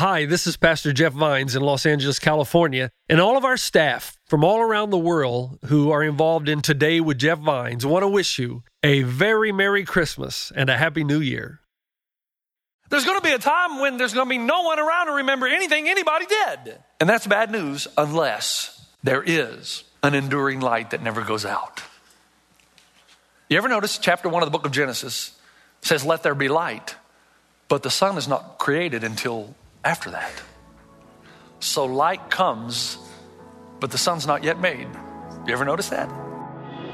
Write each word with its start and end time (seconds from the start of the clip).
Hi, 0.00 0.24
this 0.24 0.46
is 0.46 0.56
Pastor 0.56 0.94
Jeff 0.94 1.12
Vines 1.12 1.54
in 1.54 1.60
Los 1.60 1.84
Angeles, 1.84 2.18
California, 2.18 2.90
and 3.10 3.20
all 3.20 3.36
of 3.36 3.44
our 3.44 3.58
staff 3.58 4.16
from 4.24 4.42
all 4.42 4.58
around 4.62 4.88
the 4.88 4.96
world 4.96 5.58
who 5.66 5.90
are 5.90 6.02
involved 6.02 6.48
in 6.48 6.62
Today 6.62 7.00
with 7.00 7.18
Jeff 7.18 7.38
Vines 7.38 7.84
want 7.84 8.02
to 8.02 8.08
wish 8.08 8.38
you 8.38 8.62
a 8.82 9.02
very 9.02 9.52
Merry 9.52 9.84
Christmas 9.84 10.50
and 10.56 10.70
a 10.70 10.78
Happy 10.78 11.04
New 11.04 11.20
Year. 11.20 11.60
There's 12.88 13.04
going 13.04 13.20
to 13.20 13.22
be 13.22 13.34
a 13.34 13.38
time 13.38 13.78
when 13.78 13.98
there's 13.98 14.14
going 14.14 14.24
to 14.24 14.30
be 14.30 14.38
no 14.38 14.62
one 14.62 14.78
around 14.78 15.08
to 15.08 15.12
remember 15.12 15.46
anything 15.46 15.86
anybody 15.86 16.24
did. 16.24 16.78
And 16.98 17.06
that's 17.06 17.26
bad 17.26 17.50
news 17.50 17.86
unless 17.98 18.86
there 19.02 19.22
is 19.22 19.84
an 20.02 20.14
enduring 20.14 20.60
light 20.60 20.92
that 20.92 21.02
never 21.02 21.20
goes 21.20 21.44
out. 21.44 21.82
You 23.50 23.58
ever 23.58 23.68
notice 23.68 23.98
chapter 23.98 24.30
one 24.30 24.42
of 24.42 24.46
the 24.46 24.56
book 24.56 24.64
of 24.64 24.72
Genesis 24.72 25.38
says, 25.82 26.06
Let 26.06 26.22
there 26.22 26.34
be 26.34 26.48
light, 26.48 26.96
but 27.68 27.82
the 27.82 27.90
sun 27.90 28.16
is 28.16 28.26
not 28.26 28.56
created 28.56 29.04
until 29.04 29.54
after 29.84 30.10
that. 30.10 30.32
So 31.60 31.84
light 31.84 32.30
comes, 32.30 32.98
but 33.80 33.90
the 33.90 33.98
sun's 33.98 34.26
not 34.26 34.44
yet 34.44 34.60
made. 34.60 34.88
You 35.46 35.52
ever 35.52 35.64
notice 35.64 35.88
that? 35.90 36.08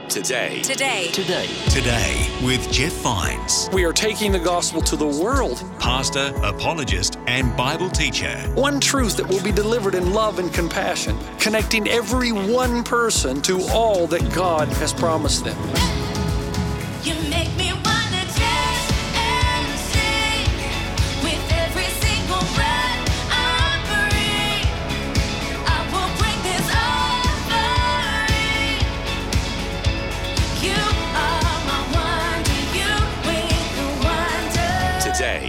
Today. 0.09 0.63
Today. 0.63 1.09
Today. 1.13 1.49
Today 1.69 2.31
with 2.45 2.71
Jeff 2.71 2.93
Vines, 3.03 3.69
We 3.73 3.85
are 3.85 3.93
taking 3.93 4.31
the 4.31 4.39
gospel 4.39 4.81
to 4.83 4.95
the 4.97 5.07
world. 5.07 5.65
pastor, 5.81 6.33
apologist, 6.45 7.19
and 7.27 7.57
Bible 7.57 7.91
teacher. 7.91 8.39
One 8.55 8.79
truth 8.79 9.17
that 9.17 9.29
will 9.29 9.43
be 9.43 9.51
delivered 9.51 9.97
in 9.97 10.13
love 10.13 10.39
and 10.39 10.55
compassion, 10.55 11.19
connecting 11.41 11.89
every 11.89 12.31
one 12.31 12.85
person 12.85 13.43
to 13.43 13.61
all 13.71 14.07
that 14.07 14.33
God 14.33 14.69
has 14.69 14.93
promised 14.93 15.45
them. 15.45 15.59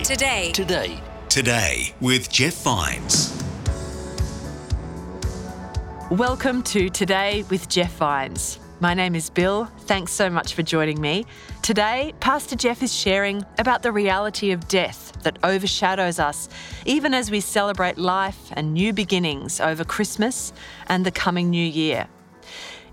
Today. 0.08 0.53
Today. 0.53 0.88
Today. 0.88 1.02
Today 1.27 1.95
with 2.00 2.31
Jeff 2.31 2.53
Vines. 2.63 3.44
Welcome 6.09 6.64
to 6.64 6.88
Today 6.88 7.44
with 7.49 7.67
Jeff 7.67 7.91
Vines. 7.97 8.58
My 8.80 8.94
name 8.94 9.16
is 9.16 9.30
Bill. 9.30 9.66
Thanks 9.80 10.14
so 10.14 10.30
much 10.30 10.53
for 10.53 10.64
joining 10.64 11.02
me. 11.02 11.25
Today, 11.61 12.14
Pastor 12.22 12.55
Jeff 12.55 12.81
is 12.81 12.95
sharing 12.95 13.44
about 13.59 13.83
the 13.83 13.91
reality 13.91 14.52
of 14.52 14.69
death 14.69 15.11
that 15.23 15.39
overshadows 15.44 16.19
us, 16.19 16.47
even 16.86 17.14
as 17.14 17.30
we 17.30 17.42
celebrate 17.42 17.97
life 17.97 18.39
and 18.53 18.73
new 18.73 18.94
beginnings 18.94 19.59
over 19.59 19.83
Christmas 19.83 20.53
and 20.86 21.05
the 21.05 21.11
coming 21.11 21.49
new 21.49 21.67
year. 21.67 22.08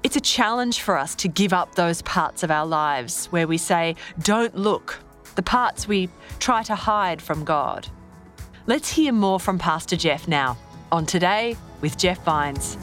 It's 0.02 0.16
a 0.16 0.20
challenge 0.20 0.80
for 0.80 0.98
us 0.98 1.14
to 1.14 1.28
give 1.28 1.52
up 1.52 1.76
those 1.76 2.02
parts 2.02 2.42
of 2.42 2.50
our 2.50 2.66
lives 2.66 3.26
where 3.26 3.46
we 3.46 3.56
say, 3.56 3.94
don't 4.18 4.56
look, 4.56 5.03
the 5.34 5.42
parts 5.42 5.88
we 5.88 6.08
try 6.38 6.62
to 6.64 6.74
hide 6.74 7.20
from 7.20 7.44
God. 7.44 7.88
Let's 8.66 8.90
hear 8.90 9.12
more 9.12 9.40
from 9.40 9.58
Pastor 9.58 9.96
Jeff 9.96 10.28
now 10.28 10.56
on 10.90 11.06
Today 11.06 11.56
with 11.80 11.98
Jeff 11.98 12.22
Vines. 12.24 12.78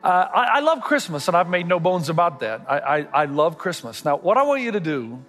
Uh, 0.00 0.26
I, 0.32 0.44
I 0.54 0.60
love 0.60 0.80
Christmas, 0.80 1.28
and 1.28 1.36
I've 1.36 1.50
made 1.50 1.66
no 1.66 1.78
bones 1.78 2.08
about 2.08 2.40
that. 2.40 2.62
I, 2.66 2.78
I, 2.78 2.98
I 3.12 3.24
love 3.26 3.58
Christmas. 3.58 4.06
Now, 4.06 4.16
what 4.16 4.38
I 4.38 4.42
want 4.42 4.62
you 4.62 4.72
to 4.72 4.80
do, 4.80 5.22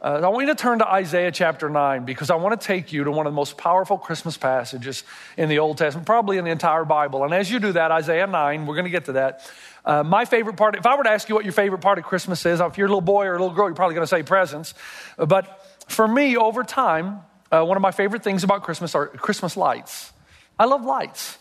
uh, 0.00 0.20
I 0.22 0.28
want 0.28 0.46
you 0.46 0.54
to 0.54 0.60
turn 0.60 0.78
to 0.78 0.88
Isaiah 0.88 1.32
chapter 1.32 1.68
9 1.68 2.04
because 2.04 2.30
I 2.30 2.36
want 2.36 2.60
to 2.60 2.66
take 2.66 2.92
you 2.92 3.04
to 3.04 3.10
one 3.10 3.26
of 3.26 3.32
the 3.32 3.36
most 3.36 3.56
powerful 3.56 3.98
Christmas 3.98 4.36
passages 4.36 5.02
in 5.36 5.48
the 5.48 5.58
Old 5.58 5.78
Testament, 5.78 6.06
probably 6.06 6.38
in 6.38 6.44
the 6.44 6.52
entire 6.52 6.84
Bible. 6.84 7.24
And 7.24 7.34
as 7.34 7.50
you 7.50 7.58
do 7.58 7.72
that, 7.72 7.90
Isaiah 7.90 8.28
9, 8.28 8.66
we're 8.66 8.74
going 8.74 8.84
to 8.84 8.90
get 8.90 9.06
to 9.06 9.12
that. 9.12 9.50
Uh, 9.84 10.04
my 10.04 10.24
favorite 10.24 10.56
part, 10.56 10.76
if 10.76 10.86
I 10.86 10.96
were 10.96 11.02
to 11.02 11.10
ask 11.10 11.28
you 11.28 11.34
what 11.34 11.44
your 11.44 11.52
favorite 11.52 11.80
part 11.80 11.98
of 11.98 12.04
Christmas 12.04 12.46
is, 12.46 12.60
if 12.60 12.78
you're 12.78 12.86
a 12.86 12.90
little 12.90 13.00
boy 13.00 13.26
or 13.26 13.34
a 13.34 13.38
little 13.40 13.54
girl, 13.54 13.66
you're 13.66 13.74
probably 13.74 13.94
going 13.94 14.04
to 14.04 14.08
say 14.08 14.22
presents. 14.22 14.74
But 15.16 15.66
for 15.88 16.06
me, 16.06 16.36
over 16.36 16.62
time, 16.62 17.20
uh, 17.50 17.64
one 17.64 17.76
of 17.76 17.82
my 17.82 17.90
favorite 17.90 18.22
things 18.22 18.44
about 18.44 18.62
Christmas 18.62 18.94
are 18.94 19.08
Christmas 19.08 19.56
lights. 19.56 20.12
I 20.58 20.66
love 20.66 20.84
lights. 20.84 21.38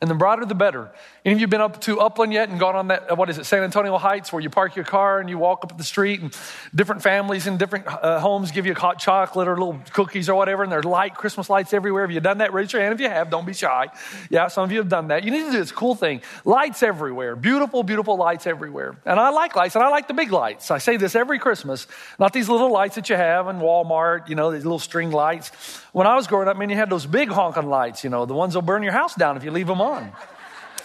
And 0.00 0.08
the 0.08 0.14
broader 0.14 0.46
the 0.46 0.54
better. 0.54 0.90
Any 1.26 1.34
of 1.34 1.40
you 1.42 1.46
been 1.46 1.60
up 1.60 1.82
to 1.82 2.00
Upland 2.00 2.32
yet 2.32 2.48
and 2.48 2.58
gone 2.58 2.74
on 2.74 2.88
that, 2.88 3.10
uh, 3.12 3.16
what 3.16 3.28
is 3.28 3.36
it, 3.36 3.44
San 3.44 3.62
Antonio 3.62 3.98
Heights, 3.98 4.32
where 4.32 4.40
you 4.40 4.48
park 4.48 4.74
your 4.74 4.86
car 4.86 5.20
and 5.20 5.28
you 5.28 5.36
walk 5.36 5.62
up 5.62 5.76
the 5.76 5.84
street 5.84 6.22
and 6.22 6.34
different 6.74 7.02
families 7.02 7.46
in 7.46 7.58
different 7.58 7.86
uh, 7.86 8.18
homes 8.18 8.50
give 8.50 8.64
you 8.64 8.72
hot 8.72 8.98
chocolate 8.98 9.46
or 9.46 9.58
little 9.58 9.78
cookies 9.92 10.30
or 10.30 10.36
whatever, 10.36 10.62
and 10.62 10.72
there's 10.72 10.86
light, 10.86 11.14
Christmas 11.14 11.50
lights 11.50 11.74
everywhere. 11.74 12.04
Have 12.04 12.12
you 12.12 12.20
done 12.20 12.38
that? 12.38 12.54
Raise 12.54 12.72
your 12.72 12.80
hand 12.80 12.94
if 12.94 13.00
you 13.00 13.10
have. 13.10 13.28
Don't 13.28 13.44
be 13.44 13.52
shy. 13.52 13.88
Yeah, 14.30 14.48
some 14.48 14.64
of 14.64 14.72
you 14.72 14.78
have 14.78 14.88
done 14.88 15.08
that. 15.08 15.22
You 15.22 15.32
need 15.32 15.44
to 15.44 15.50
do 15.50 15.58
this 15.58 15.70
cool 15.70 15.94
thing. 15.94 16.22
Lights 16.46 16.82
everywhere. 16.82 17.36
Beautiful, 17.36 17.82
beautiful 17.82 18.16
lights 18.16 18.46
everywhere. 18.46 18.96
And 19.04 19.20
I 19.20 19.28
like 19.28 19.54
lights, 19.54 19.74
and 19.74 19.84
I 19.84 19.88
like 19.90 20.08
the 20.08 20.14
big 20.14 20.32
lights. 20.32 20.70
I 20.70 20.78
say 20.78 20.96
this 20.96 21.14
every 21.14 21.38
Christmas. 21.38 21.86
Not 22.18 22.32
these 22.32 22.48
little 22.48 22.72
lights 22.72 22.94
that 22.94 23.10
you 23.10 23.16
have 23.16 23.48
in 23.48 23.56
Walmart, 23.56 24.30
you 24.30 24.34
know, 24.34 24.50
these 24.50 24.64
little 24.64 24.78
string 24.78 25.10
lights. 25.10 25.52
When 25.92 26.06
I 26.06 26.14
was 26.14 26.26
growing 26.26 26.48
up, 26.48 26.56
man, 26.56 26.70
you 26.70 26.76
had 26.76 26.90
those 26.90 27.06
big 27.06 27.30
honking 27.30 27.68
lights, 27.68 28.04
you 28.04 28.10
know, 28.10 28.26
the 28.26 28.34
ones 28.34 28.54
that'll 28.54 28.66
burn 28.66 28.82
your 28.82 28.92
house 28.92 29.14
down 29.14 29.36
if 29.36 29.44
you 29.44 29.50
leave 29.50 29.66
them 29.66 29.80
on. 29.80 30.12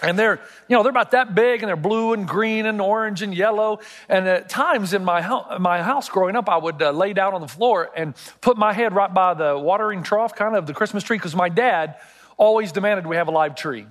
And 0.02 0.18
they're, 0.18 0.40
you 0.68 0.76
know, 0.76 0.82
they're 0.82 0.90
about 0.90 1.12
that 1.12 1.34
big 1.34 1.62
and 1.62 1.68
they're 1.68 1.76
blue 1.76 2.12
and 2.12 2.28
green 2.28 2.66
and 2.66 2.80
orange 2.80 3.22
and 3.22 3.34
yellow. 3.34 3.80
And 4.08 4.28
at 4.28 4.48
times 4.48 4.92
in 4.92 5.04
my, 5.04 5.22
ho- 5.22 5.58
my 5.58 5.82
house 5.82 6.08
growing 6.08 6.36
up, 6.36 6.48
I 6.48 6.56
would 6.56 6.82
uh, 6.82 6.90
lay 6.90 7.12
down 7.12 7.34
on 7.34 7.40
the 7.40 7.48
floor 7.48 7.90
and 7.96 8.14
put 8.40 8.58
my 8.58 8.72
head 8.72 8.94
right 8.94 9.12
by 9.12 9.34
the 9.34 9.56
watering 9.56 10.02
trough, 10.02 10.34
kind 10.34 10.54
of 10.54 10.66
the 10.66 10.74
Christmas 10.74 11.02
tree, 11.02 11.16
because 11.16 11.34
my 11.34 11.48
dad 11.48 11.96
always 12.36 12.72
demanded 12.72 13.06
we 13.06 13.16
have 13.16 13.28
a 13.28 13.30
live 13.32 13.54
tree. 13.54 13.86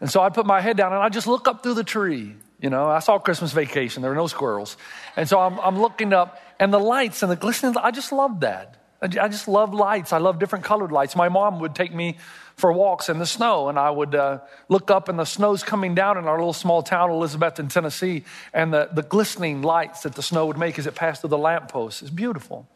And 0.00 0.10
so 0.10 0.20
I'd 0.20 0.34
put 0.34 0.46
my 0.46 0.60
head 0.60 0.76
down 0.76 0.92
and 0.92 1.02
I'd 1.02 1.12
just 1.12 1.26
look 1.26 1.48
up 1.48 1.62
through 1.62 1.74
the 1.74 1.84
tree. 1.84 2.34
You 2.60 2.70
know, 2.70 2.88
I 2.88 2.98
saw 2.98 3.18
Christmas 3.18 3.52
vacation. 3.52 4.02
There 4.02 4.10
were 4.10 4.16
no 4.16 4.26
squirrels. 4.26 4.76
And 5.16 5.28
so 5.28 5.40
I'm, 5.40 5.58
I'm 5.60 5.80
looking 5.80 6.12
up 6.12 6.40
and 6.60 6.72
the 6.72 6.78
lights 6.78 7.22
and 7.22 7.32
the 7.32 7.36
glistening, 7.36 7.74
I 7.76 7.90
just 7.90 8.12
loved 8.12 8.42
that. 8.42 8.81
I 9.02 9.28
just 9.28 9.48
love 9.48 9.74
lights. 9.74 10.12
I 10.12 10.18
love 10.18 10.38
different 10.38 10.64
colored 10.64 10.92
lights. 10.92 11.16
My 11.16 11.28
mom 11.28 11.58
would 11.58 11.74
take 11.74 11.92
me 11.92 12.18
for 12.54 12.72
walks 12.72 13.08
in 13.08 13.18
the 13.18 13.26
snow, 13.26 13.68
and 13.68 13.76
I 13.78 13.90
would 13.90 14.14
uh, 14.14 14.38
look 14.68 14.90
up, 14.92 15.08
and 15.08 15.18
the 15.18 15.24
snow's 15.24 15.64
coming 15.64 15.96
down 15.96 16.18
in 16.18 16.26
our 16.26 16.38
little 16.38 16.52
small 16.52 16.82
town, 16.82 17.10
Elizabethton, 17.10 17.68
Tennessee, 17.68 18.24
and 18.54 18.72
the, 18.72 18.90
the 18.92 19.02
glistening 19.02 19.62
lights 19.62 20.02
that 20.02 20.14
the 20.14 20.22
snow 20.22 20.46
would 20.46 20.58
make 20.58 20.78
as 20.78 20.86
it 20.86 20.94
passed 20.94 21.22
through 21.22 21.30
the 21.30 21.38
lampposts 21.38 22.02
is 22.02 22.10
beautiful. 22.10 22.68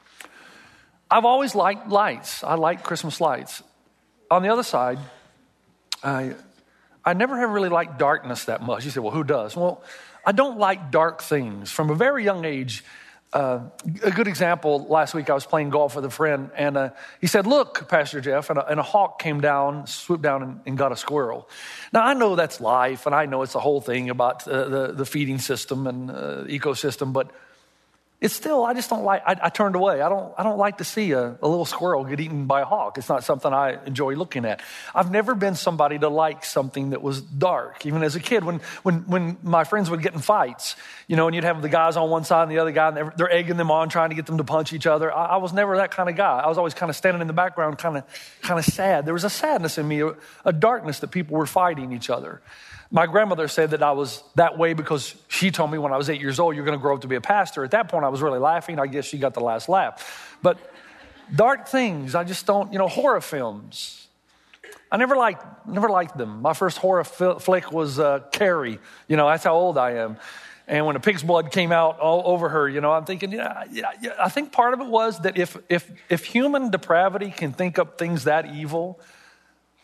I've 1.09 1.25
always 1.25 1.55
liked 1.55 1.89
lights. 1.89 2.43
I 2.43 2.55
like 2.55 2.83
Christmas 2.83 3.21
lights. 3.21 3.63
On 4.29 4.43
the 4.43 4.49
other 4.49 4.65
side, 4.65 4.99
I, 6.03 6.35
I 7.05 7.13
never 7.13 7.39
have 7.39 7.51
really 7.51 7.69
liked 7.69 7.99
darkness 7.99 8.47
that 8.47 8.63
much. 8.63 8.85
You 8.85 8.91
say, 8.91 8.99
well, 8.99 9.13
who 9.13 9.23
does? 9.23 9.55
Well, 9.55 9.85
I 10.25 10.33
don't 10.33 10.59
like 10.59 10.91
dark 10.91 11.23
things. 11.23 11.71
From 11.71 11.91
a 11.91 11.95
very 11.95 12.25
young 12.25 12.45
age, 12.45 12.85
uh, 13.33 13.61
a 14.03 14.11
good 14.11 14.29
example 14.29 14.87
last 14.89 15.13
week, 15.13 15.29
I 15.29 15.35
was 15.35 15.45
playing 15.45 15.71
golf 15.71 15.97
with 15.97 16.05
a 16.05 16.11
friend, 16.11 16.51
and 16.57 16.77
uh, 16.77 16.91
he 17.21 17.27
said, 17.27 17.47
Look, 17.47 17.89
Pastor 17.89 18.21
Jeff, 18.21 18.51
and 18.51 18.59
a, 18.59 18.67
and 18.67 18.81
a 18.81 18.83
hawk 18.83 19.21
came 19.21 19.41
down, 19.41 19.87
swooped 19.87 20.23
down, 20.23 20.43
and, 20.43 20.61
and, 20.65 20.79
got 20.79 20.93
a 20.93 20.97
squirrel. 20.97 21.49
Now, 21.93 22.05
I 22.05 22.15
know 22.15 22.37
that's 22.37 22.61
life, 22.61 23.05
and 23.07 23.15
I 23.15 23.27
know 23.27 23.43
it's 23.43 23.53
the 23.53 23.61
whole 23.61 23.81
thing 23.81 24.11
about 24.11 24.47
uh, 24.47 24.69
the, 24.69 24.93
the 24.93 25.07
feeding 25.07 25.39
system 25.39 25.87
and 25.87 26.11
uh, 26.11 26.45
ecosystem, 26.45 27.13
but 27.13 27.31
it's 28.19 28.33
still, 28.33 28.65
I 28.65 28.73
just 28.73 28.89
don't 28.89 29.05
like, 29.05 29.23
I, 29.27 29.37
I, 29.43 29.49
turned 29.51 29.77
away. 29.77 30.01
I 30.01 30.09
don't, 30.09 30.33
I 30.39 30.43
don't 30.43 30.57
like 30.57 30.79
to 30.79 30.85
see 30.85 31.13
a, 31.13 31.37
a, 31.43 31.47
little 31.47 31.67
squirrel 31.67 32.03
get 32.03 32.19
eaten 32.19 32.47
by 32.47 32.63
a 32.63 32.65
hawk. 32.65 32.97
It's 32.97 33.11
not 33.11 33.25
something 33.25 33.53
I 33.53 33.85
enjoy 33.85 34.15
looking 34.15 34.47
at. 34.47 34.63
I've 34.95 35.11
never 35.11 35.35
been 35.35 35.55
somebody 35.55 35.99
to 35.99 36.09
like 36.09 36.43
something 36.43 36.91
that 36.91 37.03
was 37.03 37.21
dark. 37.21 37.85
Even 37.85 38.03
as 38.03 38.17
a 38.17 38.21
kid, 38.21 38.43
when, 38.43 38.61
when, 38.83 39.01
when 39.01 39.37
my 39.43 39.65
friends 39.65 39.91
would 39.91 40.01
get 40.01 40.15
in 40.15 40.21
fights, 40.21 40.77
you 41.09 41.17
know, 41.17 41.27
and 41.27 41.35
you'd 41.35 41.45
have 41.45 41.61
the 41.61 41.69
guys 41.69 41.99
on 41.99 42.09
one 42.09 42.25
side 42.25 42.45
and 42.45 42.51
the 42.51 42.59
other 42.59 42.73
guy, 42.73 42.89
and 42.89 42.97
they're, 42.97 43.13
they're 43.19 43.33
egging 43.33 43.59
them 43.59 43.71
on, 43.71 43.91
trying 43.91 44.09
to 44.09 44.17
get 44.17 44.25
them 44.25 44.39
to 44.39 44.45
punch 44.45 44.73
each 44.73 44.87
other. 44.87 45.13
I, 45.13 45.27
I, 45.27 45.37
was 45.37 45.53
never 45.53 45.77
that 45.77 45.91
kind 45.91 46.09
of 46.09 46.17
guy. 46.17 46.39
I 46.39 46.49
was 46.49 46.57
always 46.57 46.73
kind 46.73 46.89
of 46.89 46.97
standing 46.97 47.21
in 47.21 47.27
the 47.27 47.35
background, 47.35 47.77
kind 47.77 47.99
of, 47.99 48.05
kind 48.41 48.59
of 48.59 48.65
sad. 48.65 49.05
There 49.05 49.15
was 49.15 49.25
a 49.25 49.31
sadness 49.31 49.77
in 49.77 49.87
me, 49.87 50.01
a, 50.01 50.15
a 50.47 50.55
darkness 50.55 51.01
that 51.01 51.09
people 51.09 51.37
were 51.37 51.47
fighting 51.47 51.93
each 51.93 52.09
other. 52.09 52.41
My 52.91 53.07
grandmother 53.07 53.49
said 53.49 53.71
that 53.71 53.83
I 53.83 53.93
was 53.93 54.23
that 54.37 54.59
way 54.59 54.73
because 54.73 55.15
she 55.29 55.51
told 55.51 55.73
me 55.73 55.79
when 55.79 55.93
I 55.93 55.97
was 55.97 56.09
eight 56.09 56.21
years 56.21 56.39
old, 56.39 56.55
you're 56.55 56.65
going 56.65 56.79
to 56.79 56.83
grow 56.83 56.95
up 56.95 57.01
to 57.01 57.09
be 57.09 57.17
a 57.17 57.21
pastor. 57.21 57.65
At 57.65 57.73
that 57.73 57.89
point, 57.89 58.05
I 58.05 58.09
was 58.09 58.16
really 58.23 58.39
laughing. 58.39 58.79
I 58.79 58.87
guess 58.87 59.05
she 59.05 59.19
got 59.19 59.35
the 59.35 59.41
last 59.41 59.69
laugh. 59.69 60.37
But 60.43 60.59
dark 61.35 61.69
things, 61.69 62.15
I 62.15 62.25
just 62.25 62.47
don't, 62.47 62.73
you 62.73 62.79
know, 62.79 62.89
horror 62.89 63.21
films. 63.21 64.09
I 64.91 64.97
never 64.97 65.17
liked, 65.17 65.45
never 65.67 65.89
liked 65.89 66.17
them. 66.17 66.43
My 66.43 66.53
first 66.53 66.79
horror 66.79 67.05
flick 67.05 67.73
was 67.73 67.99
uh, 67.99 68.21
Carrie. 68.33 68.79
You 69.09 69.17
know, 69.17 69.29
that's 69.29 69.45
how 69.45 69.55
old 69.55 69.79
I 69.79 69.93
am. 69.93 70.17
And 70.69 70.85
when 70.85 70.97
a 70.97 71.01
pig's 71.01 71.23
blood 71.23 71.53
came 71.53 71.71
out 71.71 72.01
all 72.01 72.23
over 72.27 72.49
her, 72.49 72.69
you 72.69 72.81
know, 72.81 72.93
I'm 72.93 73.05
thinking, 73.05 73.33
yeah, 73.33 73.65
yeah, 73.71 73.91
yeah. 74.01 74.13
I 74.21 74.29
think 74.29 74.53
part 74.53 74.75
of 74.75 74.81
it 74.81 74.87
was 74.87 75.21
that 75.21 75.37
if, 75.39 75.57
if, 75.69 75.89
if 76.09 76.25
human 76.25 76.71
depravity 76.71 77.31
can 77.31 77.53
think 77.53 77.79
up 77.79 77.99
things 77.99 78.25
that 78.25 78.55
evil, 78.55 79.01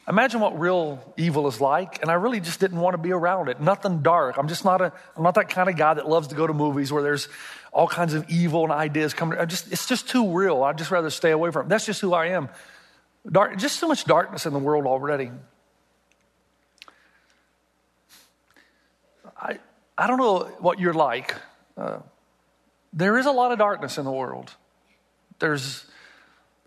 Imagine 0.08 0.40
what 0.40 0.58
real 0.58 1.14
evil 1.16 1.46
is 1.46 1.60
like, 1.60 2.02
and 2.02 2.10
I 2.10 2.14
really 2.14 2.40
just 2.40 2.58
didn't 2.58 2.80
want 2.80 2.94
to 2.94 2.98
be 2.98 3.12
around 3.12 3.48
it. 3.48 3.60
Nothing 3.60 4.02
dark. 4.02 4.36
I'm 4.36 4.48
just 4.48 4.64
not 4.64 4.80
a. 4.80 4.92
I'm 5.16 5.22
not 5.22 5.36
that 5.36 5.48
kind 5.48 5.68
of 5.68 5.76
guy 5.76 5.94
that 5.94 6.08
loves 6.08 6.28
to 6.28 6.34
go 6.34 6.44
to 6.44 6.52
movies 6.52 6.92
where 6.92 7.04
there's 7.04 7.28
all 7.72 7.88
kinds 7.88 8.12
of 8.12 8.28
evil 8.28 8.64
and 8.64 8.72
ideas 8.72 9.14
coming. 9.14 9.38
I 9.38 9.46
just, 9.46 9.72
it's 9.72 9.86
just 9.86 10.08
too 10.08 10.30
real. 10.30 10.62
I'd 10.62 10.78
just 10.78 10.90
rather 10.90 11.10
stay 11.10 11.30
away 11.30 11.50
from 11.50 11.66
it. 11.66 11.68
That's 11.70 11.86
just 11.86 12.00
who 12.00 12.12
I 12.12 12.26
am. 12.26 12.50
Dark, 13.30 13.56
just 13.56 13.78
so 13.78 13.88
much 13.88 14.04
darkness 14.04 14.46
in 14.46 14.52
the 14.52 14.58
world 14.58 14.86
already. 14.86 15.30
I, 19.40 19.58
I 19.96 20.06
don't 20.06 20.18
know 20.18 20.40
what 20.58 20.78
you're 20.78 20.92
like. 20.92 21.34
Uh, 21.76 22.00
there 22.92 23.16
is 23.16 23.24
a 23.24 23.32
lot 23.32 23.52
of 23.52 23.58
darkness 23.58 23.96
in 23.96 24.04
the 24.04 24.12
world. 24.12 24.52
There's, 25.38 25.86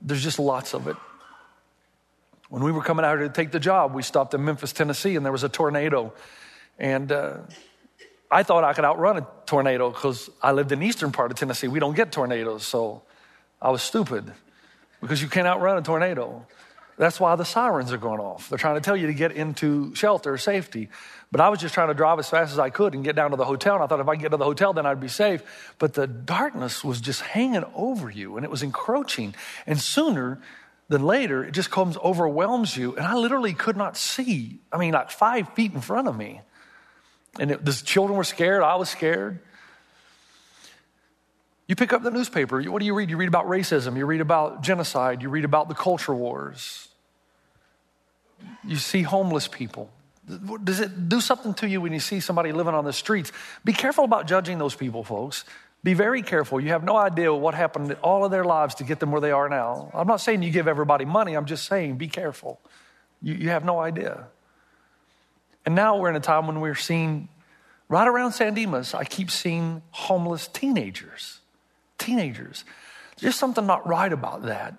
there's 0.02 0.24
just 0.24 0.40
lots 0.40 0.74
of 0.74 0.88
it. 0.88 0.96
When 2.50 2.64
we 2.64 2.72
were 2.72 2.82
coming 2.82 3.06
out 3.06 3.18
here 3.18 3.28
to 3.28 3.34
take 3.34 3.52
the 3.52 3.60
job, 3.60 3.94
we 3.94 4.02
stopped 4.02 4.34
in 4.34 4.44
Memphis, 4.44 4.74
Tennessee, 4.74 5.16
and 5.16 5.26
there 5.26 5.32
was 5.32 5.44
a 5.44 5.50
tornado. 5.50 6.14
And 6.80 7.12
uh, 7.12 7.38
I 8.32 8.44
thought 8.44 8.64
I 8.64 8.74
could 8.74 8.86
outrun 8.86 9.18
a 9.18 9.28
tornado 9.46 9.90
because 9.90 10.30
I 10.42 10.52
lived 10.52 10.72
in 10.72 10.80
the 10.80 10.88
eastern 10.88 11.12
part 11.12 11.32
of 11.32 11.38
Tennessee. 11.38 11.68
We 11.68 11.80
don't 11.80 11.96
get 11.96 12.12
tornadoes, 12.12 12.66
so 12.66 13.04
I 13.62 13.70
was 13.70 13.82
stupid 13.82 14.32
because 15.02 15.22
you 15.22 15.28
can't 15.28 15.48
outrun 15.48 15.78
a 15.78 15.82
tornado. 15.82 16.46
That's 16.98 17.20
why 17.20 17.36
the 17.36 17.44
sirens 17.44 17.92
are 17.92 17.98
going 17.98 18.22
off. 18.22 18.50
They're 18.50 18.58
trying 18.58 18.76
to 18.76 18.82
tell 18.82 18.96
you 18.96 19.08
to 19.08 19.14
get 19.14 19.34
into 19.34 19.94
shelter, 19.96 20.38
safety. 20.38 20.90
But 21.30 21.42
I 21.42 21.50
was 21.50 21.60
just 21.60 21.74
trying 21.74 21.90
to 21.90 21.94
drive 21.94 22.20
as 22.20 22.30
fast 22.30 22.54
as 22.54 22.60
I 22.60 22.70
could 22.70 22.94
and 22.94 23.04
get 23.04 23.18
down 23.18 23.32
to 23.32 23.38
the 23.38 23.44
hotel. 23.44 23.76
And 23.76 23.84
I 23.84 23.88
thought 23.88 24.00
if 24.00 24.08
I 24.08 24.16
get 24.16 24.32
to 24.32 24.38
the 24.38 24.46
hotel, 24.46 24.72
then 24.72 24.86
I'd 24.86 25.02
be 25.02 25.10
safe. 25.10 25.44
But 25.78 25.94
the 25.94 26.08
darkness 26.08 26.86
was 26.86 27.02
just 27.02 27.22
hanging 27.22 27.66
over 27.76 28.10
you 28.10 28.38
and 28.38 28.46
it 28.46 28.50
was 28.50 28.64
encroaching. 28.64 29.36
And 29.68 29.80
sooner 29.80 30.40
than 30.88 31.04
later, 31.04 31.44
it 31.44 31.52
just 31.52 31.70
comes, 31.70 31.98
overwhelms 31.98 32.78
you. 32.78 32.96
And 32.96 33.06
I 33.06 33.16
literally 33.16 33.54
could 33.54 33.76
not 33.76 33.98
see. 33.98 34.60
I 34.72 34.78
mean, 34.78 34.94
like 34.94 35.12
five 35.12 35.50
feet 35.54 35.74
in 35.74 35.82
front 35.82 36.08
of 36.08 36.16
me. 36.16 36.42
And 37.40 37.52
it, 37.52 37.66
the 37.66 37.74
children 37.74 38.18
were 38.18 38.24
scared. 38.24 38.64
I 38.64 38.76
was 38.76 38.90
scared. 38.90 39.40
You 41.68 41.76
pick 41.76 41.94
up 41.94 42.04
the 42.04 42.12
newspaper. 42.12 42.62
What 42.64 42.80
do 42.80 42.86
you 42.86 42.94
read? 42.94 43.10
You 43.10 43.18
read 43.18 43.28
about 43.28 43.48
racism. 43.48 43.98
You 43.98 44.06
read 44.06 44.22
about 44.22 44.62
genocide. 44.62 45.22
You 45.22 45.30
read 45.30 45.46
about 45.46 45.68
the 45.68 45.74
culture 45.74 46.14
wars. 46.14 46.90
You 48.64 48.78
see 48.78 49.02
homeless 49.02 49.48
people. 49.48 49.90
Does 50.64 50.80
it 50.80 51.08
do 51.08 51.22
something 51.22 51.54
to 51.56 51.68
you 51.68 51.82
when 51.82 51.94
you 51.94 52.00
see 52.00 52.20
somebody 52.20 52.52
living 52.52 52.74
on 52.74 52.84
the 52.84 52.94
streets? 52.94 53.32
Be 53.64 53.74
careful 53.74 54.06
about 54.06 54.28
judging 54.28 54.58
those 54.58 54.76
people, 54.76 55.04
folks. 55.04 55.46
Be 55.84 55.94
very 55.94 56.24
careful. 56.24 56.60
You 56.60 56.70
have 56.70 56.84
no 56.84 56.98
idea 56.98 57.32
what 57.32 57.54
happened 57.54 57.96
all 58.02 58.26
of 58.26 58.32
their 58.32 58.44
lives 58.44 58.76
to 58.76 58.84
get 58.84 59.00
them 59.00 59.12
where 59.12 59.22
they 59.22 59.32
are 59.32 59.48
now. 59.50 59.92
I'm 59.94 60.08
not 60.08 60.20
saying 60.20 60.42
you 60.42 60.50
give 60.50 60.68
everybody 60.68 61.06
money, 61.06 61.36
I'm 61.36 61.46
just 61.46 61.68
saying 61.68 61.98
be 61.98 62.08
careful. 62.08 62.60
You, 63.22 63.36
you 63.36 63.50
have 63.50 63.66
no 63.66 63.80
idea. 63.80 64.26
And 65.66 65.76
now 65.76 65.98
we're 65.98 66.10
in 66.10 66.16
a 66.16 66.22
time 66.22 66.48
when 66.48 66.62
we're 66.62 66.76
seeing, 66.76 67.28
right 67.90 68.08
around 68.08 68.34
San 68.34 68.54
Dimas, 68.54 68.94
I 68.94 69.04
keep 69.04 69.32
seeing 69.32 69.82
homeless 69.92 70.48
teenagers. 70.48 71.40
Teenagers. 71.98 72.64
There's 73.18 73.32
just 73.32 73.40
something 73.40 73.66
not 73.66 73.88
right 73.88 74.12
about 74.12 74.44
that, 74.44 74.76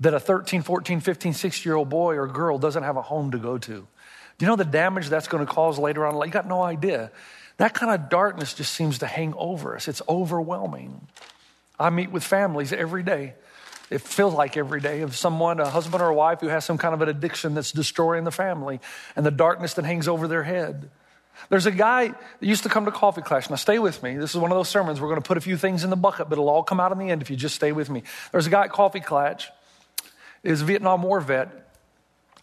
that 0.00 0.14
a 0.14 0.20
13, 0.20 0.62
14, 0.62 1.00
15, 1.00 1.34
16 1.34 1.68
year 1.68 1.76
old 1.76 1.88
boy 1.88 2.16
or 2.16 2.26
girl 2.26 2.58
doesn't 2.58 2.82
have 2.82 2.96
a 2.96 3.02
home 3.02 3.32
to 3.32 3.38
go 3.38 3.58
to. 3.58 3.72
Do 3.72 4.46
you 4.46 4.46
know 4.46 4.56
the 4.56 4.64
damage 4.64 5.08
that's 5.10 5.28
going 5.28 5.44
to 5.44 5.52
cause 5.52 5.78
later 5.78 6.06
on? 6.06 6.16
You 6.26 6.32
got 6.32 6.46
no 6.46 6.62
idea. 6.62 7.10
That 7.58 7.74
kind 7.74 7.92
of 7.92 8.08
darkness 8.08 8.54
just 8.54 8.72
seems 8.72 9.00
to 9.00 9.06
hang 9.06 9.34
over 9.36 9.76
us. 9.76 9.86
It's 9.86 10.00
overwhelming. 10.08 11.06
I 11.78 11.90
meet 11.90 12.10
with 12.10 12.24
families 12.24 12.72
every 12.72 13.02
day. 13.02 13.34
It 13.90 14.00
feels 14.00 14.34
like 14.34 14.56
every 14.56 14.80
day 14.80 15.00
of 15.00 15.16
someone, 15.16 15.58
a 15.58 15.68
husband 15.68 16.02
or 16.02 16.08
a 16.08 16.14
wife 16.14 16.40
who 16.40 16.46
has 16.46 16.64
some 16.64 16.78
kind 16.78 16.94
of 16.94 17.02
an 17.02 17.08
addiction 17.08 17.54
that's 17.54 17.72
destroying 17.72 18.24
the 18.24 18.30
family 18.30 18.80
and 19.16 19.26
the 19.26 19.32
darkness 19.32 19.74
that 19.74 19.84
hangs 19.84 20.06
over 20.06 20.28
their 20.28 20.44
head. 20.44 20.88
There's 21.48 21.66
a 21.66 21.72
guy 21.72 22.08
that 22.08 22.46
used 22.46 22.62
to 22.62 22.68
come 22.68 22.84
to 22.84 22.92
Coffee 22.92 23.22
Klatch. 23.22 23.50
Now, 23.50 23.56
stay 23.56 23.78
with 23.78 24.02
me. 24.02 24.16
This 24.16 24.30
is 24.30 24.36
one 24.36 24.52
of 24.52 24.56
those 24.56 24.68
sermons. 24.68 25.00
We're 25.00 25.08
going 25.08 25.20
to 25.20 25.26
put 25.26 25.38
a 25.38 25.40
few 25.40 25.56
things 25.56 25.84
in 25.84 25.90
the 25.90 25.96
bucket, 25.96 26.28
but 26.28 26.34
it'll 26.34 26.48
all 26.48 26.62
come 26.62 26.78
out 26.78 26.92
in 26.92 26.98
the 26.98 27.10
end 27.10 27.22
if 27.22 27.30
you 27.30 27.36
just 27.36 27.54
stay 27.54 27.72
with 27.72 27.90
me. 27.90 28.02
There's 28.30 28.46
a 28.46 28.50
guy 28.50 28.64
at 28.64 28.70
Coffee 28.70 29.00
Klatch, 29.00 29.46
is 30.42 30.62
a 30.62 30.64
Vietnam 30.64 31.02
War 31.02 31.20
vet. 31.20 31.48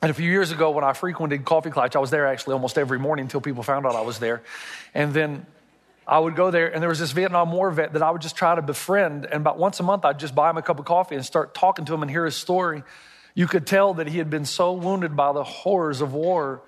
And 0.01 0.11
a 0.11 0.13
few 0.13 0.29
years 0.29 0.51
ago, 0.51 0.71
when 0.71 0.83
I 0.83 0.93
frequented 0.93 1.45
Coffee 1.45 1.69
Klatch, 1.69 1.95
I 1.95 1.99
was 1.99 2.11
there 2.11 2.27
actually 2.27 2.53
almost 2.53 2.77
every 2.77 2.99
morning 2.99 3.23
until 3.23 3.41
people 3.41 3.63
found 3.63 3.85
out 3.85 3.95
I 3.95 4.01
was 4.01 4.19
there. 4.19 4.43
And 4.93 5.13
then 5.13 5.45
I 6.07 6.19
would 6.19 6.35
go 6.35 6.51
there, 6.51 6.73
and 6.73 6.81
there 6.81 6.89
was 6.89 6.99
this 6.99 7.11
Vietnam 7.11 7.51
War 7.51 7.69
vet 7.69 7.93
that 7.93 8.01
I 8.01 8.11
would 8.11 8.21
just 8.21 8.37
try 8.37 8.55
to 8.55 8.61
befriend. 8.61 9.25
And 9.25 9.35
about 9.35 9.57
once 9.57 9.79
a 9.81 9.83
month, 9.83 10.05
I'd 10.05 10.19
just 10.19 10.33
buy 10.33 10.49
him 10.49 10.57
a 10.57 10.61
cup 10.61 10.79
of 10.79 10.85
coffee 10.85 11.15
and 11.15 11.25
start 11.25 11.53
talking 11.53 11.83
to 11.85 11.93
him 11.93 12.01
and 12.01 12.09
hear 12.09 12.23
his 12.23 12.35
story. 12.35 12.83
You 13.35 13.45
could 13.45 13.67
tell 13.67 13.95
that 13.95 14.07
he 14.07 14.17
had 14.17 14.29
been 14.29 14.45
so 14.45 14.71
wounded 14.71 15.15
by 15.15 15.33
the 15.33 15.43
horrors 15.43 15.99
of 15.99 16.13
war 16.13 16.61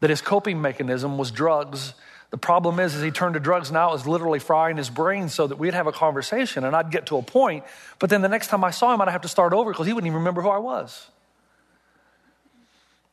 that 0.00 0.08
his 0.08 0.22
coping 0.22 0.62
mechanism 0.62 1.18
was 1.18 1.30
drugs. 1.30 1.92
The 2.30 2.38
problem 2.38 2.80
is, 2.80 2.94
as 2.94 3.02
he 3.02 3.10
turned 3.10 3.34
to 3.34 3.40
drugs 3.40 3.70
now, 3.70 3.90
it 3.90 3.92
was 3.92 4.06
literally 4.06 4.38
frying 4.38 4.76
his 4.76 4.90
brain 4.90 5.28
so 5.28 5.46
that 5.46 5.56
we'd 5.56 5.74
have 5.74 5.86
a 5.86 5.92
conversation 5.92 6.64
and 6.64 6.74
I'd 6.74 6.90
get 6.90 7.06
to 7.06 7.18
a 7.18 7.22
point. 7.22 7.64
But 7.98 8.10
then 8.10 8.22
the 8.22 8.28
next 8.28 8.48
time 8.48 8.64
I 8.64 8.70
saw 8.70 8.92
him, 8.92 9.00
I'd 9.00 9.08
have 9.08 9.22
to 9.22 9.28
start 9.28 9.52
over 9.52 9.72
because 9.72 9.86
he 9.86 9.92
wouldn't 9.92 10.08
even 10.08 10.18
remember 10.18 10.42
who 10.42 10.48
I 10.48 10.58
was. 10.58 11.06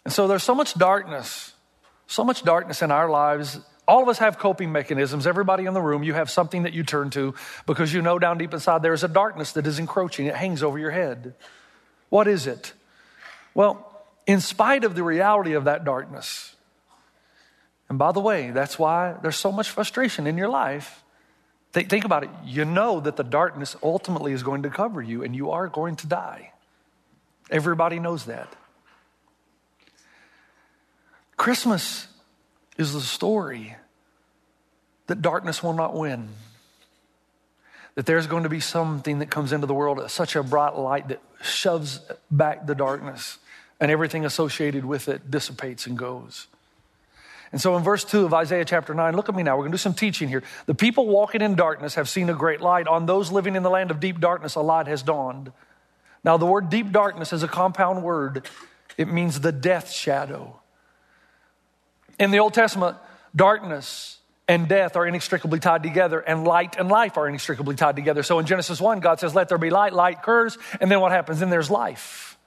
And 0.05 0.13
so 0.13 0.27
there's 0.27 0.43
so 0.43 0.55
much 0.55 0.73
darkness, 0.73 1.53
so 2.07 2.23
much 2.23 2.43
darkness 2.43 2.81
in 2.81 2.89
our 2.89 3.09
lives. 3.09 3.59
All 3.87 4.01
of 4.01 4.07
us 4.07 4.19
have 4.19 4.39
coping 4.39 4.71
mechanisms. 4.71 5.27
Everybody 5.27 5.65
in 5.65 5.73
the 5.73 5.81
room, 5.81 6.03
you 6.03 6.13
have 6.13 6.29
something 6.29 6.63
that 6.63 6.73
you 6.73 6.83
turn 6.83 7.09
to 7.11 7.33
because 7.65 7.93
you 7.93 8.01
know 8.01 8.17
down 8.17 8.37
deep 8.37 8.53
inside 8.53 8.81
there 8.81 8.93
is 8.93 9.03
a 9.03 9.09
darkness 9.09 9.51
that 9.53 9.67
is 9.67 9.77
encroaching. 9.77 10.27
It 10.27 10.35
hangs 10.35 10.63
over 10.63 10.79
your 10.79 10.91
head. 10.91 11.35
What 12.09 12.27
is 12.27 12.47
it? 12.47 12.73
Well, 13.53 14.05
in 14.25 14.39
spite 14.39 14.83
of 14.83 14.95
the 14.95 15.03
reality 15.03 15.53
of 15.53 15.65
that 15.65 15.83
darkness, 15.83 16.55
and 17.89 17.99
by 17.99 18.11
the 18.11 18.21
way, 18.21 18.51
that's 18.51 18.79
why 18.79 19.15
there's 19.21 19.35
so 19.35 19.51
much 19.51 19.69
frustration 19.69 20.27
in 20.27 20.37
your 20.37 20.49
life. 20.49 21.03
Think, 21.73 22.05
about 22.05 22.23
it. 22.23 22.29
You 22.45 22.65
know 22.65 22.99
that 22.99 23.15
the 23.15 23.23
darkness 23.23 23.75
ultimately 23.81 24.31
is 24.31 24.43
going 24.43 24.63
to 24.63 24.69
cover 24.69 25.01
you 25.01 25.23
and 25.23 25.35
you 25.35 25.49
are 25.51 25.67
going 25.67 25.95
to 25.97 26.07
die. 26.07 26.51
Everybody 27.49 27.99
knows 27.99 28.25
that. 28.25 28.47
Christmas 31.35 32.07
is 32.77 32.93
the 32.93 33.01
story 33.01 33.75
that 35.07 35.21
darkness 35.21 35.61
will 35.61 35.73
not 35.73 35.95
win. 35.95 36.29
That 37.95 38.05
there's 38.05 38.25
going 38.25 38.43
to 38.43 38.49
be 38.49 38.59
something 38.59 39.19
that 39.19 39.29
comes 39.29 39.53
into 39.53 39.67
the 39.67 39.73
world, 39.73 40.09
such 40.09 40.35
a 40.35 40.43
bright 40.43 40.75
light 40.75 41.09
that 41.09 41.21
shoves 41.43 41.99
back 42.31 42.65
the 42.65 42.73
darkness, 42.73 43.37
and 43.79 43.91
everything 43.91 44.25
associated 44.25 44.85
with 44.85 45.07
it 45.07 45.29
dissipates 45.29 45.85
and 45.85 45.97
goes. 45.97 46.47
And 47.51 47.61
so 47.61 47.77
in 47.77 47.83
verse 47.83 48.03
2 48.03 48.25
of 48.25 48.33
Isaiah 48.33 48.65
chapter 48.65 48.95
9, 48.95 49.15
look 49.15 49.29
at 49.29 49.35
me 49.35 49.43
now. 49.43 49.55
We're 49.55 49.63
going 49.63 49.73
to 49.73 49.77
do 49.77 49.81
some 49.81 49.93
teaching 49.93 50.27
here. 50.27 50.41
The 50.65 50.73
people 50.73 51.05
walking 51.05 51.41
in 51.41 51.53
darkness 51.53 51.93
have 51.93 52.09
seen 52.09 52.27
a 52.31 52.33
great 52.33 52.61
light. 52.61 52.87
On 52.87 53.05
those 53.05 53.31
living 53.31 53.55
in 53.55 53.61
the 53.61 53.69
land 53.69 53.91
of 53.91 53.99
deep 53.99 54.19
darkness, 54.19 54.55
a 54.55 54.61
light 54.61 54.87
has 54.87 55.03
dawned. 55.03 55.51
Now, 56.23 56.37
the 56.37 56.47
word 56.47 56.71
deep 56.71 56.91
darkness 56.91 57.31
is 57.31 57.43
a 57.43 57.47
compound 57.47 58.01
word, 58.01 58.49
it 58.97 59.07
means 59.07 59.39
the 59.39 59.51
death 59.51 59.91
shadow. 59.91 60.61
In 62.19 62.31
the 62.31 62.39
Old 62.39 62.53
Testament, 62.53 62.97
darkness 63.35 64.19
and 64.47 64.67
death 64.67 64.95
are 64.95 65.07
inextricably 65.07 65.59
tied 65.59 65.83
together, 65.83 66.19
and 66.19 66.43
light 66.43 66.75
and 66.77 66.89
life 66.89 67.17
are 67.17 67.27
inextricably 67.27 67.75
tied 67.75 67.95
together. 67.95 68.23
So 68.23 68.39
in 68.39 68.45
Genesis 68.45 68.81
1, 68.81 68.99
God 68.99 69.19
says, 69.19 69.33
Let 69.33 69.49
there 69.49 69.57
be 69.57 69.69
light, 69.69 69.93
light 69.93 70.17
occurs, 70.19 70.57
and 70.81 70.91
then 70.91 70.99
what 70.99 71.11
happens? 71.11 71.39
Then 71.39 71.49
there's 71.49 71.71
life. 71.71 72.37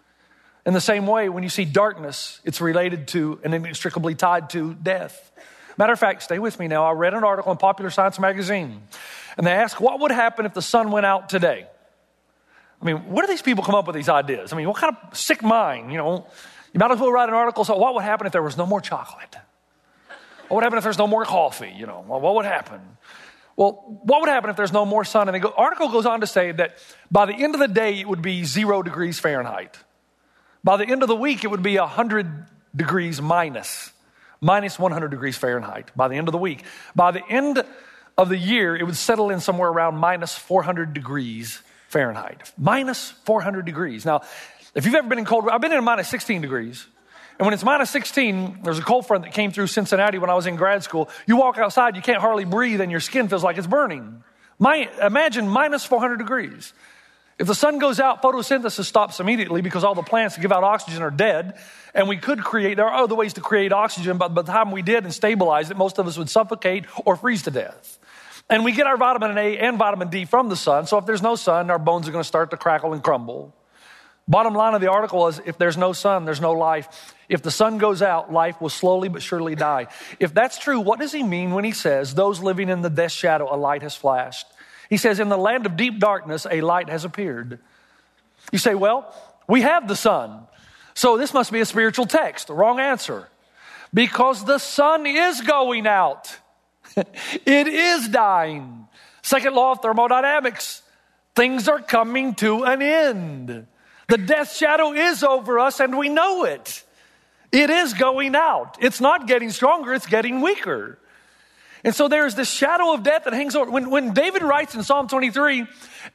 In 0.66 0.74
the 0.74 0.80
same 0.80 1.06
way, 1.06 1.28
when 1.28 1.42
you 1.42 1.48
see 1.48 1.64
darkness, 1.64 2.40
it's 2.44 2.60
related 2.60 3.08
to 3.08 3.40
and 3.44 3.54
inextricably 3.54 4.14
tied 4.14 4.50
to 4.50 4.74
death. 4.74 5.32
Matter 5.78 5.92
of 5.92 5.98
fact, 5.98 6.22
stay 6.22 6.38
with 6.38 6.58
me 6.58 6.68
now. 6.68 6.84
I 6.84 6.92
read 6.92 7.14
an 7.14 7.22
article 7.22 7.52
in 7.52 7.58
Popular 7.58 7.90
Science 7.90 8.18
magazine, 8.18 8.82
and 9.36 9.46
they 9.46 9.52
asked, 9.52 9.80
What 9.80 10.00
would 10.00 10.10
happen 10.10 10.44
if 10.44 10.54
the 10.54 10.62
sun 10.62 10.90
went 10.90 11.06
out 11.06 11.28
today? 11.28 11.66
I 12.80 12.84
mean, 12.84 12.96
where 13.10 13.26
do 13.26 13.32
these 13.32 13.42
people 13.42 13.64
come 13.64 13.74
up 13.74 13.86
with 13.86 13.96
these 13.96 14.08
ideas? 14.08 14.52
I 14.52 14.56
mean, 14.56 14.68
what 14.68 14.76
kind 14.76 14.94
of 14.94 15.16
sick 15.16 15.42
mind, 15.42 15.90
you 15.90 15.98
know? 15.98 16.26
You 16.74 16.78
might 16.78 16.90
as 16.90 17.00
well 17.00 17.10
write 17.10 17.30
an 17.30 17.34
article, 17.34 17.64
so 17.64 17.76
what 17.78 17.94
would 17.94 18.04
happen 18.04 18.26
if 18.26 18.34
there 18.34 18.42
was 18.42 18.58
no 18.58 18.66
more 18.66 18.82
chocolate? 18.82 19.34
What 20.48 20.56
would 20.56 20.64
happen 20.64 20.78
if 20.78 20.84
there's 20.84 20.98
no 20.98 21.06
more 21.06 21.24
coffee? 21.24 21.72
You 21.76 21.86
know, 21.86 22.04
well, 22.06 22.20
what 22.20 22.34
would 22.36 22.44
happen? 22.44 22.80
Well, 23.56 24.00
what 24.02 24.20
would 24.20 24.28
happen 24.28 24.50
if 24.50 24.56
there's 24.56 24.72
no 24.72 24.84
more 24.84 25.04
sun? 25.04 25.28
And 25.28 25.42
the 25.42 25.52
article 25.52 25.88
goes 25.88 26.06
on 26.06 26.20
to 26.20 26.26
say 26.26 26.52
that 26.52 26.78
by 27.10 27.26
the 27.26 27.32
end 27.32 27.54
of 27.54 27.60
the 27.60 27.68
day, 27.68 27.98
it 27.98 28.06
would 28.06 28.22
be 28.22 28.44
zero 28.44 28.82
degrees 28.82 29.18
Fahrenheit. 29.18 29.78
By 30.62 30.76
the 30.76 30.84
end 30.84 31.02
of 31.02 31.08
the 31.08 31.16
week, 31.16 31.42
it 31.42 31.48
would 31.48 31.62
be 31.62 31.78
100 31.78 32.46
degrees 32.74 33.22
minus, 33.22 33.92
minus 34.40 34.78
100 34.78 35.08
degrees 35.08 35.36
Fahrenheit 35.36 35.90
by 35.96 36.08
the 36.08 36.16
end 36.16 36.28
of 36.28 36.32
the 36.32 36.38
week. 36.38 36.64
By 36.94 37.12
the 37.12 37.26
end 37.28 37.64
of 38.18 38.28
the 38.28 38.36
year, 38.36 38.76
it 38.76 38.84
would 38.84 38.96
settle 38.96 39.30
in 39.30 39.40
somewhere 39.40 39.70
around 39.70 39.96
minus 39.96 40.36
400 40.36 40.92
degrees 40.92 41.62
Fahrenheit. 41.88 42.52
Minus 42.58 43.12
400 43.24 43.64
degrees. 43.64 44.04
Now, 44.04 44.22
if 44.74 44.84
you've 44.84 44.94
ever 44.94 45.08
been 45.08 45.18
in 45.18 45.24
cold, 45.24 45.48
I've 45.50 45.60
been 45.60 45.72
in 45.72 45.82
minus 45.82 46.08
16 46.08 46.42
degrees. 46.42 46.86
And 47.38 47.44
when 47.44 47.52
it's 47.52 47.64
minus 47.64 47.90
16, 47.90 48.60
there's 48.62 48.78
a 48.78 48.82
cold 48.82 49.06
front 49.06 49.24
that 49.24 49.34
came 49.34 49.52
through 49.52 49.66
Cincinnati 49.66 50.18
when 50.18 50.30
I 50.30 50.34
was 50.34 50.46
in 50.46 50.56
grad 50.56 50.82
school. 50.82 51.10
You 51.26 51.36
walk 51.36 51.58
outside, 51.58 51.94
you 51.94 52.02
can't 52.02 52.20
hardly 52.20 52.44
breathe, 52.44 52.80
and 52.80 52.90
your 52.90 53.00
skin 53.00 53.28
feels 53.28 53.44
like 53.44 53.58
it's 53.58 53.66
burning. 53.66 54.22
My, 54.58 54.88
imagine 55.02 55.48
minus 55.48 55.84
400 55.84 56.16
degrees. 56.16 56.72
If 57.38 57.46
the 57.46 57.54
sun 57.54 57.78
goes 57.78 58.00
out, 58.00 58.22
photosynthesis 58.22 58.84
stops 58.84 59.20
immediately 59.20 59.60
because 59.60 59.84
all 59.84 59.94
the 59.94 60.02
plants 60.02 60.36
that 60.36 60.40
give 60.40 60.52
out 60.52 60.64
oxygen 60.64 61.02
are 61.02 61.10
dead. 61.10 61.58
And 61.94 62.08
we 62.08 62.16
could 62.16 62.42
create, 62.42 62.76
there 62.76 62.86
are 62.86 63.02
other 63.02 63.14
ways 63.14 63.34
to 63.34 63.42
create 63.42 63.72
oxygen, 63.72 64.16
but 64.16 64.34
by 64.34 64.40
the 64.40 64.52
time 64.52 64.70
we 64.70 64.80
did 64.80 65.04
and 65.04 65.12
stabilized 65.12 65.70
it, 65.70 65.76
most 65.76 65.98
of 65.98 66.06
us 66.06 66.16
would 66.16 66.30
suffocate 66.30 66.86
or 67.04 67.16
freeze 67.16 67.42
to 67.42 67.50
death. 67.50 67.98
And 68.48 68.64
we 68.64 68.72
get 68.72 68.86
our 68.86 68.96
vitamin 68.96 69.36
A 69.36 69.58
and 69.58 69.76
vitamin 69.76 70.08
D 70.08 70.24
from 70.24 70.48
the 70.48 70.56
sun. 70.56 70.86
So 70.86 70.98
if 70.98 71.04
there's 71.04 71.22
no 71.22 71.34
sun, 71.34 71.70
our 71.70 71.78
bones 71.78 72.08
are 72.08 72.12
going 72.12 72.22
to 72.22 72.28
start 72.28 72.50
to 72.50 72.56
crackle 72.56 72.94
and 72.94 73.02
crumble. 73.02 73.54
Bottom 74.28 74.54
line 74.54 74.74
of 74.74 74.80
the 74.80 74.90
article 74.90 75.28
is 75.28 75.40
if 75.46 75.56
there's 75.56 75.76
no 75.76 75.92
sun, 75.92 76.24
there's 76.24 76.40
no 76.40 76.52
life. 76.52 77.14
If 77.28 77.42
the 77.42 77.50
sun 77.50 77.78
goes 77.78 78.02
out, 78.02 78.32
life 78.32 78.60
will 78.60 78.68
slowly 78.68 79.08
but 79.08 79.22
surely 79.22 79.54
die. 79.54 79.86
If 80.18 80.34
that's 80.34 80.58
true, 80.58 80.80
what 80.80 80.98
does 80.98 81.12
he 81.12 81.22
mean 81.22 81.52
when 81.52 81.64
he 81.64 81.70
says, 81.70 82.14
Those 82.14 82.40
living 82.40 82.68
in 82.68 82.82
the 82.82 82.90
death 82.90 83.12
shadow, 83.12 83.54
a 83.54 83.56
light 83.56 83.82
has 83.82 83.94
flashed? 83.94 84.46
He 84.90 84.96
says, 84.96 85.20
In 85.20 85.28
the 85.28 85.38
land 85.38 85.64
of 85.64 85.76
deep 85.76 86.00
darkness, 86.00 86.46
a 86.50 86.60
light 86.60 86.88
has 86.88 87.04
appeared. 87.04 87.60
You 88.50 88.58
say, 88.58 88.74
Well, 88.74 89.14
we 89.48 89.62
have 89.62 89.86
the 89.86 89.96
sun. 89.96 90.46
So 90.94 91.16
this 91.16 91.32
must 91.32 91.52
be 91.52 91.60
a 91.60 91.66
spiritual 91.66 92.06
text. 92.06 92.48
Wrong 92.48 92.80
answer. 92.80 93.28
Because 93.94 94.44
the 94.44 94.58
sun 94.58 95.06
is 95.06 95.40
going 95.40 95.86
out, 95.86 96.36
it 96.96 97.68
is 97.68 98.08
dying. 98.08 98.88
Second 99.22 99.54
law 99.54 99.72
of 99.72 99.82
thermodynamics 99.82 100.82
things 101.36 101.68
are 101.68 101.80
coming 101.80 102.34
to 102.34 102.64
an 102.64 102.82
end. 102.82 103.66
The 104.08 104.18
death 104.18 104.54
shadow 104.54 104.92
is 104.92 105.22
over 105.22 105.58
us, 105.58 105.80
and 105.80 105.98
we 105.98 106.08
know 106.08 106.44
it. 106.44 106.84
It 107.52 107.70
is 107.70 107.94
going 107.94 108.34
out. 108.34 108.76
It's 108.80 109.00
not 109.00 109.26
getting 109.26 109.50
stronger, 109.50 109.94
it's 109.94 110.06
getting 110.06 110.40
weaker. 110.40 110.98
And 111.84 111.94
so 111.94 112.08
there's 112.08 112.34
this 112.34 112.50
shadow 112.50 112.94
of 112.94 113.02
death 113.02 113.24
that 113.24 113.32
hangs 113.32 113.54
over. 113.54 113.70
When, 113.70 113.90
when 113.90 114.12
David 114.12 114.42
writes 114.42 114.74
in 114.74 114.82
Psalm 114.82 115.06
23, 115.06 115.66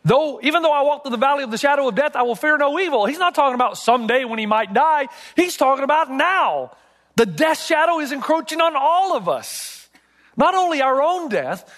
though, 0.03 0.39
even 0.43 0.63
though 0.63 0.71
I 0.73 0.81
walk 0.81 1.03
through 1.03 1.11
the 1.11 1.17
valley 1.17 1.43
of 1.43 1.51
the 1.51 1.57
shadow 1.57 1.87
of 1.87 1.95
death, 1.95 2.15
I 2.15 2.23
will 2.23 2.35
fear 2.35 2.57
no 2.57 2.77
evil. 2.77 3.05
He's 3.05 3.19
not 3.19 3.35
talking 3.35 3.55
about 3.55 3.77
someday 3.77 4.25
when 4.25 4.37
he 4.37 4.45
might 4.45 4.73
die. 4.73 5.07
He's 5.35 5.55
talking 5.55 5.85
about 5.85 6.11
now. 6.11 6.71
The 7.15 7.25
death 7.25 7.61
shadow 7.61 7.99
is 7.99 8.11
encroaching 8.11 8.59
on 8.59 8.73
all 8.75 9.15
of 9.15 9.29
us. 9.29 9.87
Not 10.35 10.55
only 10.55 10.81
our 10.81 11.01
own 11.01 11.29
death, 11.29 11.71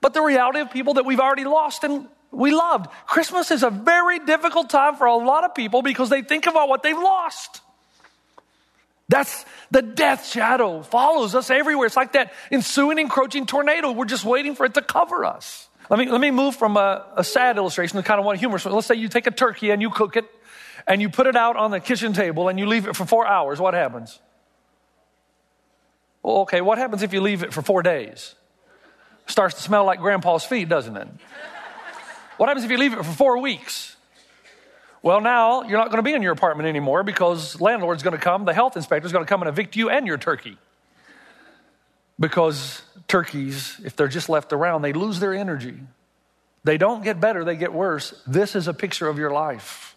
but 0.00 0.14
the 0.14 0.22
reality 0.22 0.60
of 0.60 0.70
people 0.70 0.94
that 0.94 1.04
we've 1.04 1.20
already 1.20 1.44
lost 1.44 1.84
and 1.84 2.08
we 2.30 2.50
loved. 2.52 2.90
Christmas 3.06 3.50
is 3.50 3.62
a 3.62 3.70
very 3.70 4.18
difficult 4.18 4.70
time 4.70 4.96
for 4.96 5.06
a 5.06 5.16
lot 5.16 5.44
of 5.44 5.54
people 5.54 5.82
because 5.82 6.10
they 6.10 6.22
think 6.22 6.46
about 6.46 6.68
what 6.68 6.82
they've 6.82 6.96
lost. 6.96 7.62
That's 9.08 9.46
the 9.70 9.80
death 9.80 10.26
shadow 10.26 10.82
follows 10.82 11.34
us 11.34 11.50
everywhere. 11.50 11.86
It's 11.86 11.96
like 11.96 12.12
that 12.12 12.32
ensuing, 12.50 12.98
encroaching 12.98 13.46
tornado. 13.46 13.92
We're 13.92 14.04
just 14.04 14.24
waiting 14.24 14.54
for 14.54 14.66
it 14.66 14.74
to 14.74 14.82
cover 14.82 15.24
us. 15.24 15.68
Let 15.88 15.98
me, 15.98 16.10
let 16.10 16.20
me 16.20 16.30
move 16.30 16.56
from 16.56 16.76
a, 16.76 17.06
a 17.16 17.24
sad 17.24 17.56
illustration 17.56 17.96
to 17.96 18.02
kind 18.02 18.20
of 18.20 18.26
one 18.26 18.36
humorous. 18.36 18.66
One. 18.66 18.74
Let's 18.74 18.86
say 18.86 18.96
you 18.96 19.08
take 19.08 19.26
a 19.26 19.30
turkey 19.30 19.70
and 19.70 19.80
you 19.80 19.88
cook 19.88 20.16
it 20.16 20.26
and 20.86 21.00
you 21.00 21.08
put 21.08 21.26
it 21.26 21.36
out 21.36 21.56
on 21.56 21.70
the 21.70 21.80
kitchen 21.80 22.12
table 22.12 22.48
and 22.48 22.58
you 22.58 22.66
leave 22.66 22.86
it 22.86 22.94
for 22.94 23.06
four 23.06 23.26
hours. 23.26 23.58
What 23.58 23.72
happens? 23.72 24.18
Well, 26.22 26.38
okay, 26.40 26.60
what 26.60 26.76
happens 26.76 27.02
if 27.02 27.14
you 27.14 27.22
leave 27.22 27.42
it 27.42 27.54
for 27.54 27.62
four 27.62 27.82
days? 27.82 28.34
Starts 29.26 29.54
to 29.56 29.62
smell 29.62 29.84
like 29.84 30.00
grandpa's 30.00 30.44
feet, 30.44 30.68
doesn't 30.68 30.96
it? 30.96 31.08
What 32.38 32.48
happens 32.48 32.64
if 32.64 32.70
you 32.70 32.78
leave 32.78 32.94
it 32.94 32.96
for 32.96 33.04
four 33.04 33.38
weeks? 33.38 33.96
Well, 35.02 35.20
now 35.20 35.62
you're 35.62 35.78
not 35.78 35.90
going 35.90 35.98
to 35.98 36.02
be 36.02 36.14
in 36.14 36.22
your 36.22 36.32
apartment 36.32 36.68
anymore 36.68 37.02
because 37.02 37.60
landlord's 37.60 38.02
going 38.02 38.16
to 38.16 38.22
come, 38.22 38.44
the 38.44 38.54
health 38.54 38.76
inspector's 38.76 39.12
going 39.12 39.24
to 39.24 39.28
come 39.28 39.42
and 39.42 39.48
evict 39.48 39.76
you 39.76 39.90
and 39.90 40.06
your 40.06 40.18
turkey. 40.18 40.56
Because 42.18 42.82
turkeys, 43.06 43.80
if 43.84 43.96
they're 43.96 44.08
just 44.08 44.28
left 44.28 44.52
around, 44.52 44.82
they 44.82 44.92
lose 44.92 45.20
their 45.20 45.34
energy. 45.34 45.78
They 46.64 46.78
don't 46.78 47.02
get 47.02 47.20
better, 47.20 47.44
they 47.44 47.56
get 47.56 47.72
worse. 47.72 48.20
This 48.26 48.56
is 48.56 48.68
a 48.68 48.74
picture 48.74 49.08
of 49.08 49.18
your 49.18 49.30
life. 49.30 49.96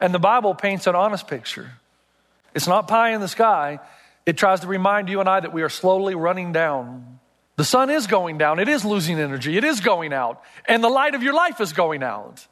And 0.00 0.14
the 0.14 0.18
Bible 0.18 0.54
paints 0.54 0.86
an 0.86 0.94
honest 0.94 1.28
picture. 1.28 1.72
It's 2.54 2.66
not 2.66 2.88
pie 2.88 3.14
in 3.14 3.20
the 3.20 3.28
sky. 3.28 3.80
It 4.24 4.36
tries 4.36 4.60
to 4.60 4.66
remind 4.66 5.08
you 5.08 5.20
and 5.20 5.28
I 5.28 5.40
that 5.40 5.52
we 5.52 5.62
are 5.62 5.68
slowly 5.68 6.14
running 6.14 6.52
down. 6.52 7.15
The 7.56 7.64
sun 7.64 7.88
is 7.90 8.06
going 8.06 8.38
down. 8.38 8.58
It 8.58 8.68
is 8.68 8.84
losing 8.84 9.18
energy. 9.18 9.56
It 9.56 9.64
is 9.64 9.80
going 9.80 10.12
out. 10.12 10.42
And 10.66 10.84
the 10.84 10.90
light 10.90 11.14
of 11.14 11.22
your 11.22 11.32
life 11.32 11.60
is 11.60 11.72
going 11.72 12.02
out. 12.02 12.46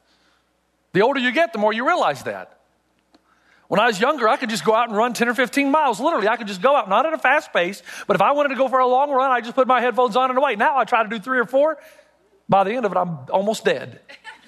The 0.93 1.03
older 1.03 1.21
you 1.21 1.31
get, 1.33 1.53
the 1.53 1.59
more 1.59 1.73
you 1.73 1.87
realize 1.87 2.23
that. 2.23 2.59
When 3.69 3.81
I 3.81 3.87
was 3.87 4.01
younger, 4.01 4.29
I 4.29 4.37
could 4.37 4.51
just 4.51 4.65
go 4.65 4.75
out 4.75 4.89
and 4.89 4.97
run 4.97 5.15
10 5.15 5.29
or 5.29 5.35
15 5.35 5.71
miles. 5.71 6.01
Literally, 6.01 6.29
I 6.29 6.37
could 6.37 6.47
just 6.47 6.63
go 6.63 6.77
out, 6.77 6.89
not 6.89 7.07
at 7.07 7.13
a 7.13 7.19
fast 7.19 7.53
pace, 7.53 7.83
but 8.07 8.15
if 8.15 8.23
I 8.23 8.33
wanted 8.33 8.51
to 8.51 8.55
go 8.57 8.69
for 8.69 8.79
a 8.79 8.87
long 8.87 9.11
run, 9.11 9.31
I 9.31 9.41
just 9.41 9.55
put 9.55 9.67
my 9.67 9.81
headphones 9.81 10.17
on 10.17 10.31
and 10.31 10.39
away. 10.39 10.57
Now 10.57 10.77
I 10.79 10.85
try 10.85 11.03
to 11.03 11.09
do 11.09 11.19
three 11.19 11.39
or 11.39 11.47
four. 11.47 11.79
By 12.49 12.65
the 12.65 12.73
end 12.73 12.85
of 12.85 12.93
it, 12.93 12.99
I'm 12.99 13.19
almost 13.31 13.65
dead 13.65 14.01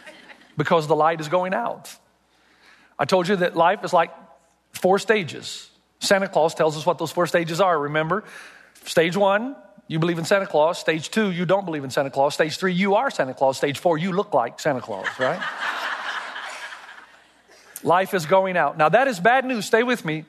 because 0.57 0.87
the 0.87 0.97
light 0.97 1.21
is 1.21 1.29
going 1.29 1.55
out. 1.55 1.95
I 2.99 3.05
told 3.05 3.29
you 3.29 3.37
that 3.37 3.57
life 3.57 3.85
is 3.85 3.93
like 3.93 4.11
four 4.73 4.99
stages. 4.99 5.71
Santa 5.99 6.29
Claus 6.29 6.55
tells 6.55 6.77
us 6.77 6.87
what 6.87 6.99
those 6.99 7.11
four 7.11 7.27
stages 7.27 7.61
are, 7.61 7.79
remember? 7.79 8.25
Stage 8.85 9.17
one, 9.17 9.57
you 9.89 9.99
believe 9.99 10.19
in 10.19 10.25
Santa 10.25 10.47
Claus. 10.47 10.79
Stage 10.79 11.11
two, 11.11 11.31
you 11.31 11.47
don't 11.47 11.65
believe 11.65 11.85
in 11.85 11.91
Santa 11.91 12.11
Claus. 12.11 12.35
Stage 12.35 12.57
three, 12.57 12.73
you 12.73 12.97
are 12.97 13.11
Santa 13.11 13.35
Claus. 13.35 13.57
Stage 13.57 13.79
four, 13.79 13.99
you 13.99 14.13
look 14.13 14.35
like 14.35 14.59
Santa 14.59 14.81
Claus, 14.81 15.07
right? 15.19 15.41
Life 17.83 18.15
is 18.15 18.27
going 18.27 18.57
out. 18.57 18.77
Now, 18.77 18.89
that 18.89 19.07
is 19.07 19.21
bad 19.21 19.45
news. 19.45 19.67
Stay 19.67 19.83
with 19.83 20.05
me. 20.05 20.25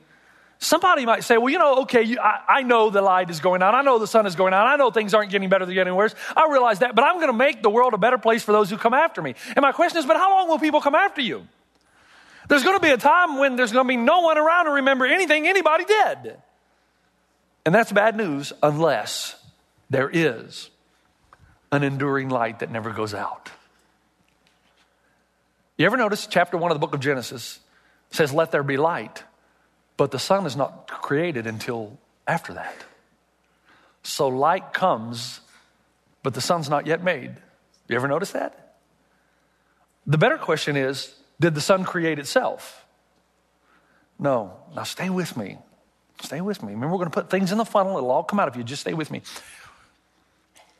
Somebody 0.60 1.06
might 1.06 1.22
say, 1.22 1.38
well, 1.38 1.50
you 1.50 1.58
know, 1.58 1.82
okay, 1.82 2.02
you, 2.02 2.18
I, 2.18 2.40
I 2.48 2.62
know 2.62 2.90
the 2.90 3.00
light 3.00 3.30
is 3.30 3.38
going 3.38 3.62
out. 3.62 3.74
I 3.74 3.82
know 3.82 4.00
the 4.00 4.08
sun 4.08 4.26
is 4.26 4.34
going 4.34 4.52
out. 4.52 4.66
I 4.66 4.74
know 4.74 4.90
things 4.90 5.14
aren't 5.14 5.30
getting 5.30 5.48
better, 5.48 5.64
they're 5.64 5.74
getting 5.74 5.94
worse. 5.94 6.14
I 6.36 6.48
realize 6.50 6.80
that, 6.80 6.96
but 6.96 7.04
I'm 7.04 7.16
going 7.16 7.28
to 7.28 7.32
make 7.32 7.62
the 7.62 7.70
world 7.70 7.94
a 7.94 7.98
better 7.98 8.18
place 8.18 8.42
for 8.42 8.50
those 8.50 8.68
who 8.68 8.76
come 8.76 8.92
after 8.92 9.22
me. 9.22 9.36
And 9.54 9.62
my 9.62 9.70
question 9.70 9.98
is, 9.98 10.06
but 10.06 10.16
how 10.16 10.36
long 10.36 10.48
will 10.48 10.58
people 10.58 10.80
come 10.80 10.96
after 10.96 11.20
you? 11.20 11.46
There's 12.48 12.64
going 12.64 12.76
to 12.76 12.82
be 12.82 12.90
a 12.90 12.96
time 12.96 13.38
when 13.38 13.54
there's 13.54 13.70
going 13.70 13.84
to 13.84 13.88
be 13.88 13.96
no 13.96 14.20
one 14.20 14.36
around 14.36 14.64
to 14.64 14.72
remember 14.72 15.06
anything 15.06 15.46
anybody 15.46 15.84
did. 15.84 16.36
And 17.64 17.74
that's 17.74 17.92
bad 17.92 18.16
news 18.16 18.52
unless 18.60 19.37
there 19.90 20.10
is 20.12 20.70
an 21.72 21.82
enduring 21.82 22.28
light 22.28 22.60
that 22.60 22.70
never 22.70 22.90
goes 22.90 23.14
out. 23.14 23.50
You 25.76 25.86
ever 25.86 25.96
notice 25.96 26.26
chapter 26.26 26.56
one 26.56 26.70
of 26.70 26.74
the 26.74 26.80
book 26.80 26.94
of 26.94 27.00
Genesis 27.00 27.60
says, 28.10 28.32
Let 28.32 28.50
there 28.50 28.62
be 28.62 28.76
light, 28.76 29.22
but 29.96 30.10
the 30.10 30.18
sun 30.18 30.46
is 30.46 30.56
not 30.56 30.88
created 30.88 31.46
until 31.46 31.98
after 32.26 32.54
that. 32.54 32.74
So 34.02 34.28
light 34.28 34.72
comes, 34.72 35.40
but 36.22 36.34
the 36.34 36.40
sun's 36.40 36.68
not 36.68 36.86
yet 36.86 37.02
made. 37.02 37.32
You 37.88 37.96
ever 37.96 38.08
notice 38.08 38.32
that? 38.32 38.76
The 40.06 40.18
better 40.18 40.38
question 40.38 40.76
is 40.76 41.14
Did 41.38 41.54
the 41.54 41.60
sun 41.60 41.84
create 41.84 42.18
itself? 42.18 42.84
No. 44.18 44.56
Now 44.74 44.82
stay 44.82 45.10
with 45.10 45.36
me. 45.36 45.58
Stay 46.22 46.40
with 46.40 46.62
me. 46.62 46.72
Remember, 46.72 46.94
we're 46.96 47.04
going 47.04 47.10
to 47.10 47.14
put 47.14 47.30
things 47.30 47.52
in 47.52 47.58
the 47.58 47.64
funnel, 47.64 47.96
it'll 47.96 48.10
all 48.10 48.24
come 48.24 48.40
out 48.40 48.48
of 48.48 48.56
you. 48.56 48.64
Just 48.64 48.80
stay 48.80 48.94
with 48.94 49.10
me. 49.10 49.22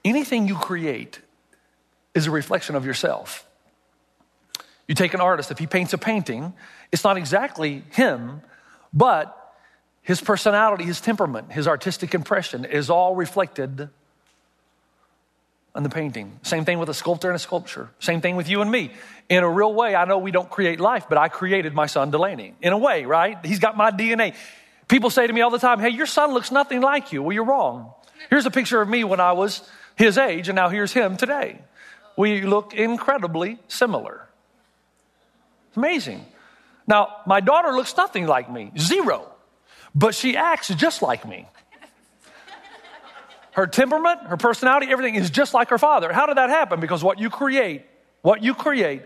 Anything 0.08 0.48
you 0.48 0.54
create 0.54 1.20
is 2.14 2.26
a 2.26 2.30
reflection 2.30 2.76
of 2.76 2.86
yourself. 2.86 3.46
You 4.86 4.94
take 4.94 5.12
an 5.12 5.20
artist, 5.20 5.50
if 5.50 5.58
he 5.58 5.66
paints 5.66 5.92
a 5.92 5.98
painting, 5.98 6.54
it's 6.90 7.04
not 7.04 7.18
exactly 7.18 7.84
him, 7.90 8.40
but 8.90 9.34
his 10.00 10.18
personality, 10.22 10.84
his 10.84 11.02
temperament, 11.02 11.52
his 11.52 11.68
artistic 11.68 12.14
impression 12.14 12.64
is 12.64 12.88
all 12.88 13.14
reflected 13.14 13.90
on 15.74 15.82
the 15.82 15.90
painting. 15.90 16.40
Same 16.42 16.64
thing 16.64 16.78
with 16.78 16.88
a 16.88 16.94
sculptor 16.94 17.28
and 17.28 17.36
a 17.36 17.38
sculpture. 17.38 17.90
Same 18.00 18.22
thing 18.22 18.34
with 18.34 18.48
you 18.48 18.62
and 18.62 18.70
me. 18.70 18.90
In 19.28 19.44
a 19.44 19.50
real 19.50 19.74
way, 19.74 19.94
I 19.94 20.06
know 20.06 20.16
we 20.16 20.30
don't 20.30 20.48
create 20.48 20.80
life, 20.80 21.04
but 21.10 21.18
I 21.18 21.28
created 21.28 21.74
my 21.74 21.84
son 21.84 22.10
Delaney. 22.10 22.54
In 22.62 22.72
a 22.72 22.78
way, 22.78 23.04
right? 23.04 23.36
He's 23.44 23.58
got 23.58 23.76
my 23.76 23.90
DNA. 23.90 24.34
People 24.88 25.10
say 25.10 25.26
to 25.26 25.32
me 25.34 25.42
all 25.42 25.50
the 25.50 25.58
time, 25.58 25.80
hey, 25.80 25.90
your 25.90 26.06
son 26.06 26.32
looks 26.32 26.50
nothing 26.50 26.80
like 26.80 27.12
you. 27.12 27.22
Well, 27.22 27.34
you're 27.34 27.44
wrong. 27.44 27.92
Here's 28.30 28.46
a 28.46 28.50
picture 28.50 28.80
of 28.80 28.88
me 28.88 29.04
when 29.04 29.20
I 29.20 29.32
was 29.32 29.68
his 29.98 30.16
age, 30.16 30.48
and 30.48 30.56
now 30.56 30.68
here's 30.68 30.92
him 30.92 31.16
today. 31.16 31.58
We 32.16 32.42
look 32.42 32.72
incredibly 32.72 33.58
similar. 33.68 34.26
Amazing. 35.76 36.24
Now, 36.86 37.16
my 37.26 37.40
daughter 37.40 37.72
looks 37.72 37.96
nothing 37.96 38.26
like 38.26 38.50
me, 38.50 38.72
zero, 38.78 39.28
but 39.94 40.14
she 40.14 40.36
acts 40.36 40.68
just 40.68 41.02
like 41.02 41.28
me. 41.28 41.46
Her 43.52 43.66
temperament, 43.66 44.22
her 44.22 44.36
personality, 44.36 44.86
everything 44.90 45.16
is 45.16 45.30
just 45.30 45.52
like 45.52 45.70
her 45.70 45.78
father. 45.78 46.12
How 46.12 46.26
did 46.26 46.36
that 46.36 46.48
happen? 46.48 46.78
Because 46.78 47.02
what 47.02 47.18
you 47.18 47.28
create, 47.28 47.84
what 48.22 48.42
you 48.42 48.54
create 48.54 49.02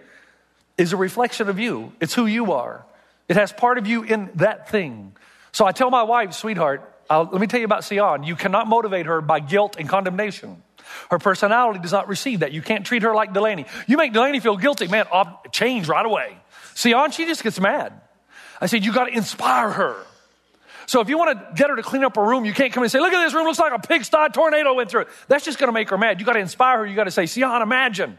is 0.77 0.93
a 0.93 0.97
reflection 0.97 1.49
of 1.49 1.59
you. 1.59 1.93
It's 2.01 2.13
who 2.13 2.27
you 2.27 2.53
are. 2.53 2.85
It 3.29 3.37
has 3.37 3.51
part 3.51 3.79
of 3.79 3.87
you 3.87 4.03
in 4.03 4.29
that 4.35 4.69
thing. 4.69 5.17
So 5.53 5.65
I 5.65 5.73
tell 5.73 5.91
my 5.91 6.03
wife, 6.03 6.35
sweetheart, 6.35 6.87
uh, 7.09 7.27
let 7.31 7.41
me 7.41 7.47
tell 7.47 7.61
you 7.61 7.67
about 7.67 7.85
Sion. 7.85 8.25
You 8.25 8.37
cannot 8.37 8.69
motivate 8.69 9.07
her 9.07 9.21
by 9.21 9.41
guilt 9.41 9.77
and 9.79 9.89
condemnation. 9.89 10.63
Her 11.11 11.19
personality 11.19 11.81
does 11.81 11.93
not 11.93 12.09
receive 12.09 12.41
that. 12.41 12.53
You 12.53 12.63
can't 12.63 12.87
treat 12.87 13.03
her 13.03 13.15
like 13.15 13.33
Delaney. 13.33 13.67
You 13.87 13.97
make 13.97 14.13
Delaney 14.13 14.41
feel 14.41 14.57
guilty, 14.57 14.89
man, 14.89 15.07
change 15.51 15.89
right 15.89 16.05
away. 16.05 16.37
Sion, 16.75 17.11
she 17.11 17.27
just 17.27 17.43
gets 17.43 17.61
mad. 17.61 17.93
I 18.61 18.67
said, 18.67 18.85
you 18.85 18.93
got 18.93 19.07
to 19.07 19.13
inspire 19.13 19.71
her. 19.71 19.97
So 20.87 21.01
if 21.01 21.09
you 21.09 21.19
want 21.19 21.39
to 21.39 21.55
get 21.55 21.71
her 21.71 21.77
to 21.77 21.83
clean 21.83 22.05
up 22.05 22.17
a 22.17 22.23
room, 22.23 22.45
you 22.45 22.53
can't 22.53 22.73
come 22.73 22.83
in 22.83 22.87
and 22.87 22.93
say, 22.93 23.01
look 23.01 23.13
at 23.13 23.25
this 23.25 23.35
room, 23.35 23.45
looks 23.45 23.59
like 23.59 23.73
a 23.73 23.79
pigsty 23.79 24.29
tornado 24.33 24.75
went 24.75 24.91
through 24.91 25.03
it. 25.03 25.09
That's 25.29 25.45
just 25.45 25.59
going 25.59 25.69
to 25.69 25.73
make 25.73 25.91
her 25.91 25.99
mad. 25.99 26.21
You 26.21 26.27
got 26.27 26.35
to 26.35 26.41
inspire 26.41 26.79
her. 26.79 26.87
You 26.87 26.97
got 26.97 27.05
to 27.05 27.11
say, 27.11 27.27
Sion, 27.27 27.63
imagine 27.63 28.19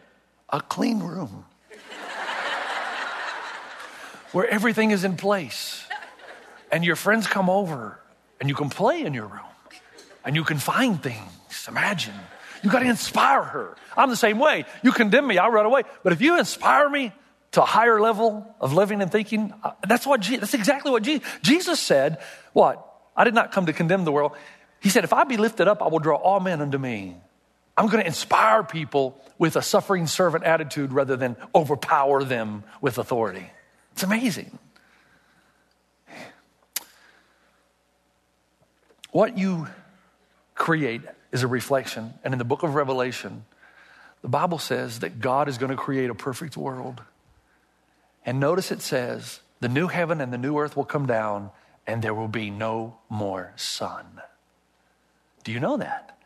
a 0.50 0.62
clean 0.62 1.00
room. 1.00 1.46
where 4.32 4.48
everything 4.48 4.92
is 4.92 5.04
in 5.04 5.16
place 5.16 5.86
and 6.72 6.84
your 6.84 6.96
friends 6.96 7.28
come 7.28 7.50
over 7.50 8.00
and 8.40 8.50
you 8.50 8.56
can 8.56 8.70
play 8.70 9.04
in 9.04 9.14
your 9.14 9.28
room 9.28 9.42
and 10.26 10.36
you 10.36 10.44
can 10.44 10.58
find 10.58 11.02
things. 11.02 11.66
Imagine. 11.68 12.16
You 12.64 12.72
got 12.72 12.80
to 12.80 12.90
inspire 12.90 13.44
her. 13.44 13.76
I'm 13.96 14.10
the 14.10 14.16
same 14.16 14.40
way. 14.40 14.66
You 14.84 14.92
condemn 14.92 15.28
me, 15.28 15.38
I'll 15.38 15.52
run 15.52 15.66
away. 15.66 15.84
But 16.02 16.14
if 16.14 16.22
you 16.22 16.40
inspire 16.40 16.90
me 16.90 17.12
to 17.52 17.62
a 17.62 17.66
higher 17.66 18.00
level 18.00 18.56
of 18.60 18.74
living 18.74 19.02
and 19.02 19.12
thinking, 19.12 19.54
uh, 19.64 19.74
that's 19.88 20.08
what 20.08 20.24
that's 20.24 20.54
exactly 20.54 20.92
what 20.92 21.04
Je- 21.04 21.22
Jesus 21.42 21.80
said. 21.80 22.20
What? 22.54 22.90
I 23.16 23.26
did 23.26 23.34
not 23.34 23.52
come 23.52 23.68
to 23.68 23.74
condemn 23.74 24.06
the 24.06 24.12
world. 24.12 24.32
He 24.80 24.90
said, 24.90 25.04
if 25.04 25.14
I 25.14 25.24
be 25.24 25.38
lifted 25.38 25.68
up, 25.68 25.82
I 25.82 25.88
will 25.88 26.00
draw 26.00 26.16
all 26.16 26.40
men 26.40 26.62
unto 26.62 26.78
me. 26.78 27.16
I'm 27.78 27.88
going 27.88 28.02
to 28.02 28.08
inspire 28.08 28.64
people 28.64 29.20
with 29.38 29.56
a 29.56 29.62
suffering 29.62 30.08
servant 30.08 30.44
attitude 30.44 30.92
rather 30.92 31.16
than 31.16 31.36
overpower 31.54 32.24
them 32.24 32.64
with 32.82 32.98
authority. 32.98 33.50
It's 33.94 34.04
amazing. 34.04 34.58
What 39.12 39.38
you 39.38 39.68
create 40.64 41.02
is 41.34 41.44
a 41.44 41.48
reflection. 41.48 42.14
And 42.24 42.34
in 42.34 42.38
the 42.38 42.46
book 42.46 42.64
of 42.64 42.74
Revelation, 42.74 43.44
the 44.22 44.30
Bible 44.30 44.60
says 44.60 45.00
that 45.00 45.20
God 45.20 45.50
is 45.50 45.58
going 45.58 45.72
to 45.72 45.76
create 45.76 46.10
a 46.10 46.16
perfect 46.16 46.56
world. 46.56 47.02
And 48.26 48.40
notice 48.40 48.72
it 48.72 48.82
says, 48.82 49.42
the 49.60 49.68
new 49.68 49.88
heaven 49.88 50.22
and 50.22 50.32
the 50.32 50.38
new 50.38 50.58
earth 50.58 50.78
will 50.78 50.86
come 50.86 51.06
down, 51.06 51.52
and 51.86 52.02
there 52.02 52.14
will 52.14 52.30
be 52.30 52.50
no 52.50 52.96
more 53.10 53.52
sun. 53.58 54.06
Do 55.44 55.52
you 55.52 55.60
know 55.60 55.76
that? 55.76 56.18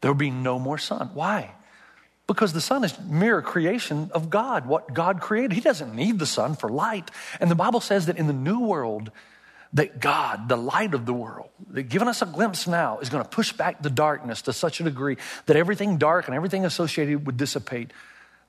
There 0.00 0.10
will 0.10 0.18
be 0.18 0.30
no 0.30 0.58
more 0.58 0.78
sun. 0.78 1.10
Why? 1.14 1.52
Because 2.26 2.52
the 2.52 2.60
sun 2.60 2.82
is 2.82 2.98
mere 2.98 3.40
creation 3.40 4.10
of 4.12 4.30
God, 4.30 4.66
what 4.66 4.92
God 4.92 5.20
created. 5.20 5.52
He 5.52 5.60
doesn't 5.60 5.94
need 5.94 6.18
the 6.18 6.26
sun 6.26 6.56
for 6.56 6.68
light. 6.68 7.08
And 7.38 7.48
the 7.48 7.54
Bible 7.54 7.80
says 7.80 8.06
that 8.06 8.18
in 8.18 8.26
the 8.26 8.32
new 8.32 8.58
world, 8.58 9.12
that 9.74 10.00
God, 10.00 10.48
the 10.48 10.56
light 10.56 10.94
of 10.94 11.04
the 11.04 11.12
world, 11.12 11.50
that 11.70 11.84
giving 11.84 12.08
us 12.08 12.22
a 12.22 12.26
glimpse 12.26 12.66
now, 12.66 12.98
is 13.00 13.08
going 13.10 13.22
to 13.22 13.28
push 13.28 13.52
back 13.52 13.82
the 13.82 13.90
darkness 13.90 14.42
to 14.42 14.52
such 14.52 14.80
a 14.80 14.84
degree 14.84 15.16
that 15.46 15.56
everything 15.56 15.98
dark 15.98 16.26
and 16.26 16.34
everything 16.34 16.64
associated 16.64 17.26
would 17.26 17.36
dissipate. 17.36 17.92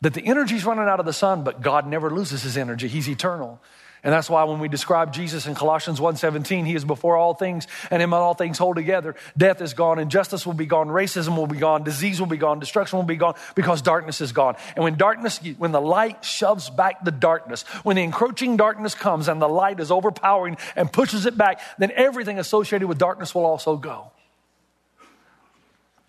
That 0.01 0.13
the 0.13 0.25
energy's 0.25 0.65
running 0.65 0.85
out 0.85 0.99
of 0.99 1.05
the 1.05 1.13
sun, 1.13 1.43
but 1.43 1.61
God 1.61 1.87
never 1.87 2.11
loses 2.11 2.43
his 2.43 2.57
energy. 2.57 2.87
He's 2.87 3.09
eternal. 3.09 3.59
And 4.05 4.13
that's 4.13 4.29
why 4.29 4.43
when 4.43 4.59
we 4.59 4.67
describe 4.67 5.11
Jesus 5.11 5.47
in 5.47 5.55
Colossians 5.55 5.99
1:17, 5.99 6.63
he 6.63 6.75
is 6.75 6.85
before 6.85 7.17
all 7.17 7.33
things, 7.33 7.67
and 7.89 8.03
him 8.03 8.13
all 8.13 8.35
things 8.35 8.59
hold 8.59 8.75
together. 8.75 9.15
Death 9.35 9.61
is 9.61 9.73
gone, 9.73 9.97
injustice 9.97 10.45
will 10.45 10.53
be 10.53 10.67
gone, 10.67 10.89
racism 10.89 11.35
will 11.35 11.47
be 11.47 11.57
gone, 11.57 11.83
disease 11.83 12.19
will 12.19 12.27
be 12.27 12.37
gone, 12.37 12.59
destruction 12.59 12.97
will 12.97 13.03
be 13.03 13.15
gone, 13.15 13.33
because 13.55 13.81
darkness 13.81 14.21
is 14.21 14.31
gone. 14.31 14.55
And 14.75 14.83
when 14.83 14.95
darkness, 14.95 15.39
when 15.57 15.71
the 15.71 15.81
light 15.81 16.23
shoves 16.23 16.69
back 16.69 17.03
the 17.03 17.09
darkness, 17.09 17.63
when 17.81 17.95
the 17.95 18.03
encroaching 18.03 18.57
darkness 18.57 18.93
comes 18.93 19.27
and 19.27 19.41
the 19.41 19.49
light 19.49 19.79
is 19.79 19.89
overpowering 19.89 20.57
and 20.75 20.93
pushes 20.93 21.25
it 21.25 21.35
back, 21.35 21.59
then 21.79 21.91
everything 21.95 22.37
associated 22.37 22.87
with 22.87 22.99
darkness 22.99 23.33
will 23.33 23.45
also 23.45 23.75
go. 23.75 24.11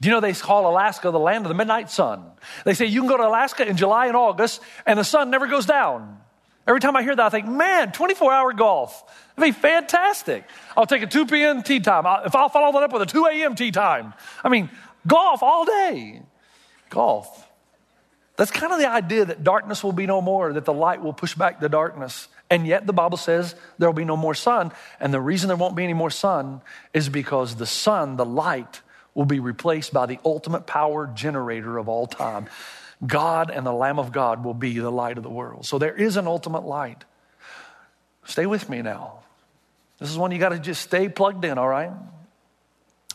Do 0.03 0.09
you 0.09 0.15
know 0.15 0.21
they 0.21 0.35
call 0.35 0.71
Alaska 0.71 1.11
the 1.11 1.19
land 1.19 1.47
of 1.47 1.49
the 1.49 1.55
midnight 1.55 1.91
sun? 1.91 2.23
They 2.67 2.75
say 2.75 2.85
you 2.85 3.01
can 3.01 3.09
go 3.09 3.17
to 3.17 3.27
Alaska 3.27 3.67
in 3.67 3.79
July 3.79 4.09
and 4.09 4.17
August, 4.17 4.61
and 4.85 4.99
the 4.99 5.05
sun 5.05 5.31
never 5.31 5.47
goes 5.47 5.65
down. 5.65 6.21
Every 6.67 6.81
time 6.81 6.97
I 6.97 7.03
hear 7.03 7.15
that, 7.15 7.27
I 7.27 7.29
think, 7.29 7.47
man, 7.47 7.93
24 7.93 8.33
hour 8.33 8.53
golf. 8.53 9.05
That'd 9.37 9.55
be 9.55 9.61
fantastic. 9.61 10.45
I'll 10.77 10.87
take 10.87 11.03
a 11.03 11.07
2 11.07 11.27
p.m. 11.27 11.63
tee 11.63 11.81
time. 11.81 12.07
I'll, 12.07 12.25
if 12.25 12.35
I'll 12.35 12.49
follow 12.49 12.73
that 12.73 12.83
up 12.83 12.93
with 12.93 13.03
a 13.03 13.07
2 13.07 13.27
a.m. 13.27 13.55
tee 13.55 13.71
time. 13.71 14.15
I 14.43 14.49
mean, 14.49 14.71
golf 15.07 15.43
all 15.43 15.65
day. 15.65 16.23
Golf. 16.91 17.49
That's 18.37 18.51
kind 18.51 18.73
of 18.73 18.79
the 18.79 18.91
idea 18.91 19.25
that 19.25 19.45
darkness 19.45 19.83
will 19.83 19.93
be 19.93 20.07
no 20.07 20.21
more, 20.21 20.53
that 20.53 20.65
the 20.65 20.73
light 20.73 21.03
will 21.03 21.13
push 21.13 21.35
back 21.35 21.61
the 21.61 21.69
darkness. 21.69 22.29
And 22.51 22.67
yet 22.67 22.87
the 22.87 22.93
Bible 22.93 23.17
says 23.17 23.55
there 23.79 23.89
will 23.89 23.95
be 23.95 24.05
no 24.05 24.17
more 24.17 24.35
sun. 24.35 24.73
And 25.01 25.13
the 25.13 25.21
reason 25.21 25.49
there 25.49 25.57
won't 25.57 25.77
be 25.77 25.85
any 25.85 25.95
more 25.95 26.11
sun 26.11 26.61
is 26.93 27.09
because 27.09 27.57
the 27.57 27.67
sun, 27.67 28.17
the 28.17 28.27
light, 28.27 28.83
will 29.15 29.25
be 29.25 29.41
replaced 29.41 29.93
by 29.93 30.07
the 30.07 30.19
ultimate 30.25 30.67
power 30.67 31.07
generator 31.07 31.79
of 31.79 31.89
all 31.89 32.07
time. 32.07 32.49
God 33.05 33.51
and 33.51 33.67
the 33.67 33.73
Lamb 33.73 33.99
of 33.99 34.13
God 34.13 34.45
will 34.45 34.55
be 34.55 34.79
the 34.79 34.91
light 34.91 35.19
of 35.19 35.23
the 35.23 35.31
world. 35.31 35.67
So 35.67 35.79
there 35.79 35.95
is 35.95 36.17
an 36.17 36.27
ultimate 36.27 36.65
light. 36.65 37.05
Stay 38.25 38.47
with 38.47 38.69
me 38.69 38.83
now. 38.83 39.21
This 39.99 40.11
is 40.11 40.19
one 40.19 40.31
you 40.31 40.39
got 40.39 40.51
to 40.51 40.59
just 40.59 40.83
stay 40.83 41.09
plugged 41.09 41.45
in, 41.45 41.59
all 41.59 41.69
right? 41.69 41.93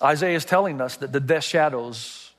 Isaiah 0.02 0.36
is 0.36 0.46
telling 0.46 0.82
us 0.82 0.98
that 0.98 1.12
the 1.12 1.20
death 1.20 1.44
shadows 1.44 2.32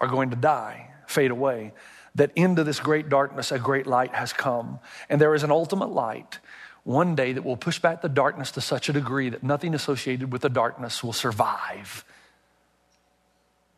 are 0.00 0.08
going 0.08 0.30
to 0.30 0.36
die, 0.36 0.90
fade 1.06 1.30
away, 1.30 1.72
that 2.14 2.32
into 2.34 2.64
this 2.64 2.80
great 2.80 3.08
darkness 3.08 3.52
a 3.52 3.58
great 3.58 3.86
light 3.86 4.14
has 4.14 4.32
come. 4.32 4.78
And 5.08 5.20
there 5.20 5.34
is 5.34 5.42
an 5.42 5.50
ultimate 5.50 5.90
light 5.90 6.38
one 6.84 7.14
day 7.14 7.32
that 7.32 7.44
will 7.44 7.56
push 7.56 7.78
back 7.78 8.02
the 8.02 8.08
darkness 8.08 8.52
to 8.52 8.60
such 8.60 8.88
a 8.88 8.92
degree 8.92 9.30
that 9.30 9.42
nothing 9.42 9.74
associated 9.74 10.32
with 10.32 10.42
the 10.42 10.48
darkness 10.48 11.02
will 11.02 11.12
survive. 11.12 12.04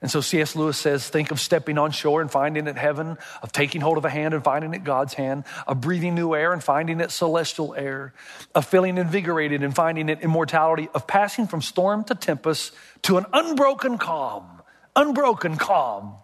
And 0.00 0.10
so 0.10 0.20
C.S. 0.20 0.54
Lewis 0.54 0.78
says 0.78 1.08
think 1.08 1.32
of 1.32 1.40
stepping 1.40 1.76
on 1.76 1.90
shore 1.90 2.20
and 2.20 2.30
finding 2.30 2.68
it 2.68 2.76
heaven, 2.76 3.18
of 3.42 3.50
taking 3.50 3.80
hold 3.80 3.98
of 3.98 4.04
a 4.04 4.10
hand 4.10 4.32
and 4.32 4.44
finding 4.44 4.72
it 4.72 4.84
God's 4.84 5.14
hand, 5.14 5.44
of 5.66 5.80
breathing 5.80 6.14
new 6.14 6.34
air 6.34 6.52
and 6.52 6.62
finding 6.62 7.00
it 7.00 7.10
celestial 7.10 7.74
air, 7.74 8.14
of 8.54 8.64
feeling 8.64 8.96
invigorated 8.96 9.62
and 9.64 9.74
finding 9.74 10.08
it 10.08 10.20
immortality, 10.20 10.88
of 10.94 11.06
passing 11.08 11.48
from 11.48 11.62
storm 11.62 12.04
to 12.04 12.14
tempest 12.14 12.72
to 13.02 13.18
an 13.18 13.26
unbroken 13.32 13.98
calm. 13.98 14.62
Unbroken 14.94 15.56
calm. 15.56 16.14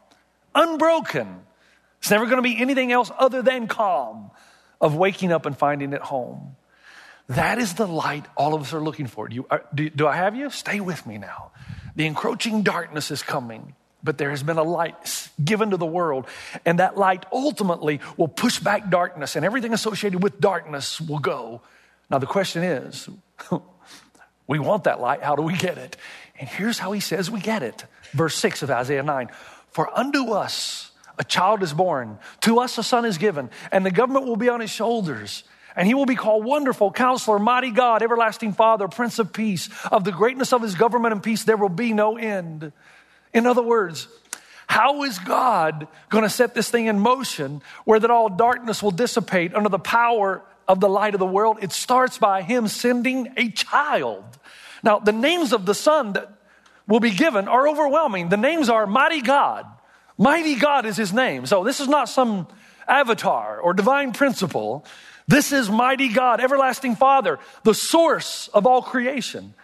Unbroken. 0.54 1.40
It's 1.98 2.10
never 2.10 2.26
going 2.26 2.37
to 2.37 2.42
be 2.42 2.60
anything 2.60 2.92
else 2.92 3.10
other 3.18 3.42
than 3.42 3.66
calm, 3.66 4.30
of 4.80 4.94
waking 4.94 5.32
up 5.32 5.46
and 5.46 5.56
finding 5.56 5.92
it 5.94 6.02
home. 6.02 6.54
That 7.28 7.58
is 7.58 7.74
the 7.74 7.87
light 7.87 8.26
all 8.37 8.54
of 8.54 8.62
us 8.62 8.72
are 8.74 8.80
looking 8.80 9.06
for. 9.06 9.28
Do, 9.28 9.34
you, 9.34 9.46
uh, 9.50 9.58
do, 9.74 9.88
do 9.88 10.06
I 10.06 10.14
have 10.14 10.37
you? 10.37 10.50
Stay 10.50 10.80
with 10.80 11.06
me 11.06 11.18
now. 11.18 11.52
The 11.96 12.07
encroaching 12.07 12.62
darkness 12.62 13.11
is 13.11 13.22
coming, 13.22 13.74
but 14.02 14.18
there 14.18 14.30
has 14.30 14.42
been 14.42 14.59
a 14.59 14.62
light 14.62 15.28
given 15.42 15.70
to 15.70 15.76
the 15.76 15.87
world, 15.87 16.26
and 16.64 16.78
that 16.78 16.96
light 16.96 17.24
ultimately 17.33 18.00
will 18.16 18.28
push 18.28 18.59
back 18.59 18.90
darkness, 18.90 19.37
and 19.37 19.44
everything 19.44 19.72
associated 19.72 20.22
with 20.22 20.40
darkness 20.40 21.00
will 21.00 21.20
go. 21.20 21.62
Now, 22.11 22.18
the 22.18 22.26
question 22.26 22.62
is 22.62 23.09
we 24.46 24.59
want 24.59 24.85
that 24.85 25.00
light. 25.00 25.22
How 25.22 25.37
do 25.37 25.42
we 25.42 25.57
get 25.57 25.78
it? 25.78 25.96
And 26.38 26.48
here's 26.48 26.78
how 26.78 26.92
he 26.92 27.00
says 27.00 27.30
we 27.30 27.40
get 27.40 27.62
it. 27.62 27.85
Verse 28.12 28.35
6 28.37 28.62
of 28.62 28.70
Isaiah 28.70 29.02
9 29.02 29.30
For 29.70 29.96
unto 29.96 30.33
us 30.33 30.90
a 31.18 31.24
child 31.24 31.62
is 31.62 31.72
born, 31.72 32.18
to 32.40 32.59
us 32.59 32.76
a 32.76 32.83
son 32.83 33.04
is 33.04 33.18
given, 33.18 33.50
and 33.70 33.87
the 33.87 33.90
government 33.90 34.26
will 34.26 34.37
be 34.37 34.48
on 34.48 34.61
his 34.61 34.70
shoulders. 34.70 35.44
And 35.76 35.88
he 35.88 35.94
will 35.94 36.06
be 36.06 36.14
called 36.14 36.44
Wonderful 36.44 36.92
Counselor, 36.92 37.38
Mighty 37.38 37.70
God, 37.70 38.02
Everlasting 38.02 38.52
Father, 38.52 38.87
Prince 38.87 39.18
of 39.18 39.32
Peace. 39.32 39.68
Of 39.90 40.04
the 40.04 40.12
greatness 40.12 40.52
of 40.52 40.62
his 40.62 40.74
government 40.74 41.12
and 41.12 41.22
peace, 41.22 41.44
there 41.44 41.56
will 41.56 41.68
be 41.68 41.92
no 41.92 42.16
end. 42.16 42.72
In 43.32 43.46
other 43.46 43.62
words, 43.62 44.06
how 44.66 45.02
is 45.02 45.18
God 45.18 45.88
going 46.08 46.22
to 46.22 46.30
set 46.30 46.54
this 46.54 46.70
thing 46.70 46.87
in 46.87 46.98
motion 46.98 47.60
where 47.84 47.98
that 47.98 48.10
all 48.10 48.28
darkness 48.28 48.82
will 48.82 48.92
dissipate 48.92 49.54
under 49.54 49.68
the 49.68 49.78
power 49.78 50.42
of 50.68 50.80
the 50.80 50.88
light 50.88 51.14
of 51.14 51.20
the 51.20 51.26
world? 51.26 51.58
It 51.60 51.72
starts 51.72 52.18
by 52.18 52.42
him 52.42 52.68
sending 52.68 53.32
a 53.37 53.50
child. 53.50 54.24
Now, 54.82 55.00
the 55.00 55.12
names 55.12 55.52
of 55.52 55.66
the 55.66 55.74
son 55.74 56.12
that 56.12 56.30
will 56.87 57.00
be 57.00 57.10
given 57.10 57.48
are 57.48 57.68
overwhelming. 57.68 58.28
The 58.28 58.37
names 58.37 58.68
are 58.68 58.87
Mighty 58.87 59.22
God. 59.22 59.66
Mighty 60.16 60.54
God 60.54 60.87
is 60.87 60.96
his 60.96 61.12
name. 61.12 61.46
So 61.46 61.64
this 61.64 61.80
is 61.80 61.88
not 61.88 62.08
some 62.08 62.46
avatar 62.87 63.58
or 63.58 63.74
divine 63.74 64.12
principle. 64.12 64.84
This 65.26 65.52
is 65.52 65.70
mighty 65.70 66.08
God, 66.08 66.40
everlasting 66.40 66.96
Father, 66.96 67.38
the 67.62 67.74
source 67.74 68.48
of 68.48 68.66
all 68.66 68.82
creation. 68.82 69.54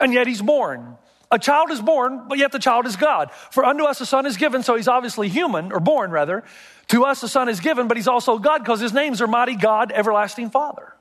And 0.00 0.14
yet 0.14 0.26
he's 0.26 0.40
born. 0.40 0.96
A 1.30 1.38
child 1.38 1.70
is 1.70 1.80
born, 1.80 2.24
but 2.26 2.38
yet 2.38 2.52
the 2.52 2.58
child 2.58 2.86
is 2.86 2.96
God. 2.96 3.30
For 3.50 3.64
unto 3.64 3.84
us 3.84 4.00
a 4.00 4.06
son 4.06 4.26
is 4.26 4.36
given, 4.36 4.62
so 4.62 4.74
he's 4.74 4.88
obviously 4.88 5.28
human, 5.28 5.72
or 5.72 5.78
born 5.78 6.10
rather. 6.10 6.42
To 6.88 7.04
us 7.04 7.22
a 7.22 7.28
son 7.28 7.48
is 7.48 7.60
given, 7.60 7.86
but 7.86 7.96
he's 7.96 8.08
also 8.08 8.38
God 8.38 8.58
because 8.58 8.80
his 8.80 8.92
names 8.92 9.20
are 9.20 9.28
mighty 9.28 9.54
God, 9.54 9.92
everlasting 9.92 10.50
Father. 10.50 10.92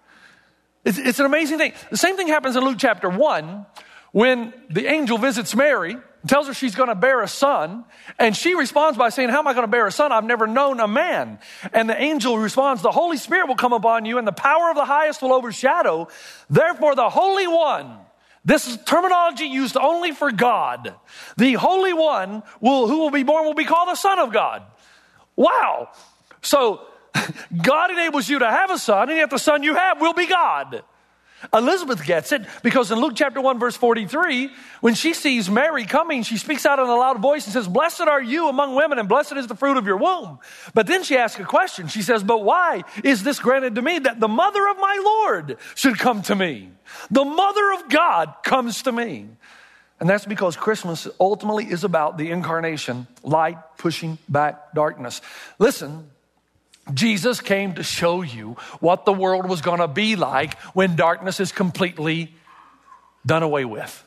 It's, 0.86 0.98
it's 0.98 1.20
an 1.20 1.26
amazing 1.26 1.58
thing. 1.58 1.74
The 1.90 1.98
same 1.98 2.16
thing 2.16 2.28
happens 2.28 2.56
in 2.56 2.64
Luke 2.64 2.78
chapter 2.78 3.10
1 3.10 3.66
when 4.12 4.54
the 4.70 4.86
angel 4.86 5.18
visits 5.18 5.56
Mary 5.56 5.98
tells 6.28 6.48
her 6.48 6.54
she's 6.54 6.76
going 6.76 6.90
to 6.90 6.96
bear 6.96 7.22
a 7.22 7.28
son. 7.28 7.86
And 8.18 8.36
she 8.36 8.56
responds 8.56 8.98
by 8.98 9.10
saying, 9.10 9.30
How 9.30 9.40
am 9.40 9.48
I 9.48 9.54
going 9.54 9.64
to 9.64 9.72
bear 9.72 9.88
a 9.88 9.92
son? 9.92 10.12
I've 10.12 10.26
never 10.26 10.48
known 10.48 10.80
a 10.80 10.88
man. 10.88 11.40
And 11.74 11.90
the 11.90 12.00
angel 12.00 12.38
responds, 12.38 12.82
The 12.82 12.92
Holy 12.92 13.18
Spirit 13.18 13.48
will 13.48 13.56
come 13.56 13.74
upon 13.74 14.06
you, 14.06 14.18
and 14.18 14.28
the 14.28 14.32
power 14.32 14.70
of 14.70 14.76
the 14.76 14.86
highest 14.86 15.22
will 15.22 15.34
overshadow. 15.34 16.08
Therefore, 16.50 16.96
the 16.96 17.10
Holy 17.10 17.48
One, 17.48 17.98
this 18.44 18.68
is 18.68 18.78
terminology 18.86 19.46
used 19.46 19.78
only 19.78 20.12
for 20.12 20.32
God. 20.32 20.96
The 21.38 21.54
Holy 21.54 21.94
One 21.94 22.44
will, 22.60 22.88
who 22.88 23.00
will 23.00 23.12
be 23.12 23.24
born 23.24 23.46
will 23.46 23.54
be 23.54 23.66
called 23.66 23.90
the 23.90 23.96
Son 23.96 24.20
of 24.20 24.34
God. 24.34 24.64
Wow. 25.36 25.90
So 26.42 26.82
God 27.64 27.92
enables 27.92 28.28
you 28.28 28.40
to 28.40 28.50
have 28.50 28.72
a 28.72 28.78
son, 28.78 29.10
and 29.10 29.18
yet 29.18 29.30
the 29.30 29.40
son 29.40 29.64
you 29.64 29.76
have 29.76 30.02
will 30.02 30.14
be 30.14 30.28
God. 30.28 30.84
Elizabeth 31.54 32.06
gets 32.06 32.32
it 32.32 32.46
because 32.64 32.92
in 32.92 33.00
Luke 33.00 33.14
chapter 33.16 33.40
1, 33.40 33.60
verse 33.60 33.76
43, 33.78 34.50
when 34.82 34.94
she 34.94 35.14
sees 35.14 35.50
Mary 35.50 35.86
coming, 35.86 36.24
she 36.24 36.38
speaks 36.38 36.66
out 36.66 36.80
in 36.80 36.86
a 36.86 36.96
loud 36.96 37.20
voice 37.20 37.46
and 37.46 37.54
says, 37.54 37.68
Blessed 37.68 38.02
are 38.02 38.22
you 38.22 38.50
among 38.50 38.76
women, 38.76 39.00
and 39.00 39.08
blessed 39.08 39.34
is 39.34 39.48
the 39.48 39.56
fruit 39.56 39.78
of 39.78 39.86
your 39.86 39.98
womb. 39.98 40.40
But 40.74 40.88
then 40.88 41.04
she 41.04 41.18
asks 41.18 41.40
a 41.40 41.46
question. 41.46 41.88
She 41.88 42.02
says, 42.02 42.24
But 42.24 42.44
why 42.44 42.84
is 43.04 43.24
this 43.24 43.40
granted 43.40 43.76
to 43.76 43.82
me 43.82 44.00
that 44.00 44.20
the 44.20 44.28
mother 44.28 44.68
of 44.68 44.78
my 44.78 45.02
Lord 45.04 45.58
should 45.76 45.98
come 45.98 46.22
to 46.24 46.36
me? 46.36 46.72
The 47.10 47.26
mother 47.26 47.74
of 47.74 47.90
God 47.90 48.34
comes 48.44 48.84
to 48.84 48.92
me. 48.92 49.30
And 50.00 50.10
that's 50.10 50.26
because 50.26 50.56
Christmas 50.56 51.08
ultimately 51.20 51.66
is 51.66 51.84
about 51.84 52.18
the 52.18 52.32
incarnation, 52.32 53.08
light 53.22 53.58
pushing 53.78 54.18
back 54.30 54.74
darkness. 54.74 55.22
Listen, 55.58 56.10
Jesus 56.94 57.42
came 57.42 57.76
to 57.76 57.84
show 57.84 58.22
you 58.22 58.58
what 58.80 59.06
the 59.06 59.14
world 59.14 59.48
was 59.48 59.62
going 59.62 59.80
to 59.80 59.88
be 59.88 60.16
like 60.16 60.60
when 60.74 60.96
darkness 60.96 61.40
is 61.40 61.52
completely 61.52 62.34
done 63.26 63.44
away 63.44 63.66
with. 63.66 64.06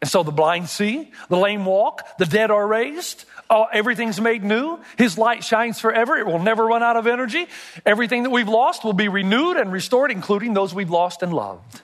And 0.00 0.08
so 0.08 0.22
the 0.22 0.32
blind 0.32 0.68
see, 0.68 1.10
the 1.28 1.36
lame 1.36 1.64
walk, 1.64 2.18
the 2.18 2.26
dead 2.26 2.50
are 2.50 2.66
raised, 2.66 3.24
oh, 3.50 3.66
everything's 3.72 4.20
made 4.20 4.44
new. 4.44 4.78
His 4.96 5.18
light 5.18 5.42
shines 5.42 5.80
forever. 5.80 6.16
It 6.16 6.26
will 6.26 6.38
never 6.38 6.66
run 6.66 6.82
out 6.82 6.96
of 6.96 7.06
energy. 7.06 7.46
Everything 7.84 8.22
that 8.22 8.30
we've 8.30 8.48
lost 8.48 8.84
will 8.84 8.92
be 8.92 9.08
renewed 9.08 9.56
and 9.56 9.72
restored, 9.72 10.10
including 10.10 10.54
those 10.54 10.74
we've 10.74 10.90
lost 10.90 11.22
and 11.22 11.32
loved. 11.32 11.82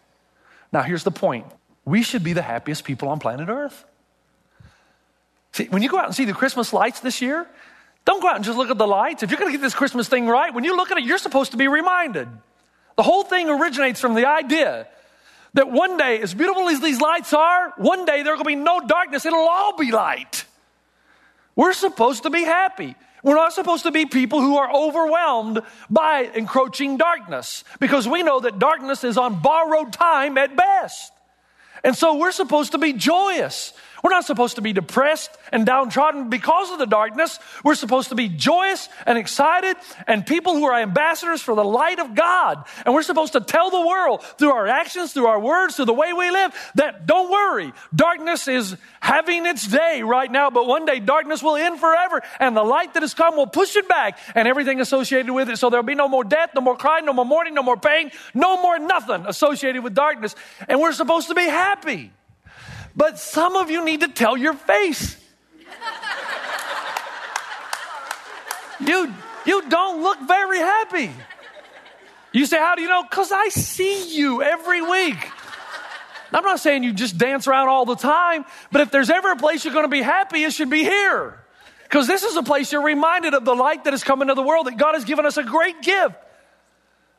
Now, 0.73 0.83
here's 0.83 1.05
the 1.05 1.11
point 1.11 1.47
we 1.85 2.03
should 2.03 2.25
be 2.25 2.33
the 2.33 2.43
happiest 2.43 2.85
people 2.85 3.09
on 3.09 3.19
planet 3.19 3.49
Earth. 3.49 3.85
See, 5.53 5.67
when 5.67 5.83
you 5.83 5.89
go 5.89 5.99
out 5.99 6.07
and 6.07 6.15
see 6.15 6.25
the 6.25 6.33
Christmas 6.33 6.73
lights 6.73 7.01
this 7.01 7.23
year, 7.23 7.47
don't 8.05 8.21
go 8.21 8.29
out 8.29 8.37
and 8.37 8.45
just 8.45 8.59
look 8.59 8.71
at 8.71 8.79
the 8.79 8.87
lights. 8.87 9.23
If 9.23 9.31
you're 9.31 9.39
going 9.39 9.51
to 9.51 9.57
get 9.57 9.63
this 9.63 9.75
Christmas 9.75 10.09
thing 10.09 10.27
right, 10.27 10.53
when 10.53 10.65
you 10.65 10.77
look 10.77 10.91
at 10.91 10.99
it, 10.99 11.05
you're 11.05 11.19
supposed 11.19 11.53
to 11.53 11.57
be 11.57 11.69
reminded. 11.69 12.29
The 12.97 13.03
whole 13.03 13.25
thing 13.25 13.49
originates 13.49 14.01
from 14.01 14.15
the 14.15 14.27
idea 14.27 14.87
that 15.55 15.71
one 15.71 15.97
day, 15.97 16.21
as 16.21 16.35
beautiful 16.35 16.69
as 16.69 16.81
these 16.81 17.01
lights 17.01 17.33
are, 17.33 17.73
one 17.77 18.05
day 18.05 18.23
there 18.23 18.37
will 18.37 18.45
be 18.45 18.57
no 18.57 18.81
darkness. 18.81 19.25
It'll 19.25 19.49
all 19.49 19.77
be 19.77 19.91
light. 19.91 20.45
We're 21.57 21.73
supposed 21.73 22.25
to 22.25 22.31
be 22.31 22.43
happy. 22.43 22.95
We're 23.23 23.37
not 23.37 23.55
supposed 23.55 23.85
to 23.85 23.91
be 23.91 24.05
people 24.05 24.43
who 24.43 24.59
are 24.59 24.71
overwhelmed 24.71 25.63
by 25.89 26.31
encroaching 26.35 26.99
darkness 26.99 27.65
because 27.81 28.07
we 28.07 28.23
know 28.23 28.41
that 28.41 28.59
darkness 28.59 29.03
is 29.03 29.17
on 29.17 29.41
borrowed 29.41 29.93
time 29.95 30.37
at 30.37 30.55
best. 30.55 31.11
And 31.83 31.97
so 31.97 32.17
we're 32.17 32.33
supposed 32.33 32.73
to 32.73 32.79
be 32.79 32.93
joyous. 32.93 33.73
We're 34.05 34.11
not 34.11 34.27
supposed 34.27 34.57
to 34.57 34.61
be 34.61 34.75
depressed 34.75 35.31
and 35.51 35.65
downtrodden 35.65 36.29
because 36.29 36.71
of 36.71 36.79
the 36.79 36.85
darkness. 36.85 37.39
We're 37.65 37.75
supposed 37.75 38.11
to 38.11 38.15
be 38.15 38.29
joyous 38.29 38.91
and 39.07 39.17
excited 39.17 39.79
and 40.07 40.27
people 40.27 40.53
who 40.53 40.67
are 40.67 40.79
ambassadors 40.79 41.41
for 41.41 41.55
the 41.55 41.65
light 41.65 41.99
of 41.99 42.15
God. 42.15 42.67
And 42.85 42.93
we're 42.93 43.03
supposed 43.03 43.33
to 43.33 43.41
tell 43.41 43.71
the 43.71 43.81
world 43.81 44.23
through 44.39 44.53
our 44.53 44.67
actions, 44.67 45.15
through 45.15 45.29
our 45.29 45.41
words, 45.41 45.77
through 45.77 45.87
the 45.87 45.95
way 45.95 46.13
we 46.13 46.31
live 46.31 46.55
that 46.75 47.07
don't 47.07 47.31
worry, 47.31 47.73
darkness 47.95 48.47
is 48.47 48.77
having 49.01 49.47
its 49.47 49.67
day 49.67 50.03
right 50.03 50.31
now, 50.31 50.51
but 50.51 50.67
one 50.67 50.85
day 50.85 51.01
darkness 51.01 51.43
will 51.43 51.57
end 51.57 51.81
forever 51.81 52.21
and 52.39 52.55
the 52.55 52.63
light 52.63 52.93
that 52.93 53.03
has 53.03 53.15
come 53.15 53.37
will 53.37 53.47
push 53.47 53.75
it 53.75 53.89
back 53.89 54.19
and 54.35 54.47
everything 54.47 54.83
associated 54.83 55.33
with 55.33 55.49
it. 55.49 55.57
So 55.57 55.71
there'll 55.71 55.83
be 55.83 55.95
no 55.95 56.09
more 56.09 56.25
death, 56.25 56.51
no 56.55 56.61
more 56.61 56.77
crying, 56.77 57.07
no 57.07 57.15
more 57.15 57.25
mourning, 57.25 57.55
no 57.55 57.63
more 57.63 57.79
pain, 57.79 58.11
no 58.35 58.61
more 58.61 58.79
nothing 58.79 59.25
associated 59.25 59.83
with 59.83 59.95
darkness. 59.95 60.35
And 60.69 60.79
we're 60.79 60.93
supposed 60.93 61.29
to 61.29 61.35
be 61.35 61.47
happy. 61.47 62.13
But 62.97 63.19
some 63.19 63.57
of 63.57 63.71
you 63.71 63.85
need 63.85 64.01
to 64.01 64.09
tell 64.09 64.37
your 64.37 64.55
face. 64.55 65.17
You, 68.81 69.13
you 69.47 69.69
don't 69.69 70.03
look 70.03 70.19
very 70.27 70.59
happy. 70.59 71.11
You 72.33 72.47
say, 72.47 72.59
How 72.59 72.75
do 72.75 72.83
you 72.83 72.89
know? 72.89 73.03
Because 73.03 73.33
I 73.33 73.49
see 73.49 74.17
you 74.17 74.43
every 74.43 74.83
week. 74.83 75.31
I'm 76.33 76.43
not 76.43 76.59
saying 76.59 76.83
you 76.83 76.93
just 76.93 77.17
dance 77.17 77.47
around 77.47 77.69
all 77.69 77.85
the 77.85 77.95
time, 77.95 78.45
but 78.73 78.81
if 78.81 78.91
there's 78.91 79.09
ever 79.09 79.31
a 79.31 79.37
place 79.37 79.65
you're 79.65 79.73
going 79.73 79.85
to 79.85 79.89
be 79.89 80.03
happy, 80.03 80.43
it 80.43 80.53
should 80.53 80.71
be 80.71 80.83
here. 80.83 81.39
Because 81.85 82.09
this 82.09 82.25
is 82.25 82.35
a 82.35 82.43
place 82.43 82.73
you're 82.73 82.83
reminded 82.83 83.35
of 83.35 83.45
the 83.45 83.55
light 83.55 83.85
that 83.85 83.93
has 83.93 84.03
come 84.03 84.21
into 84.21 84.35
the 84.35 84.43
world, 84.43 84.67
that 84.67 84.77
God 84.77 84.95
has 84.95 85.05
given 85.05 85.27
us 85.27 85.37
a 85.37 85.45
great 85.45 85.81
gift. 85.83 86.17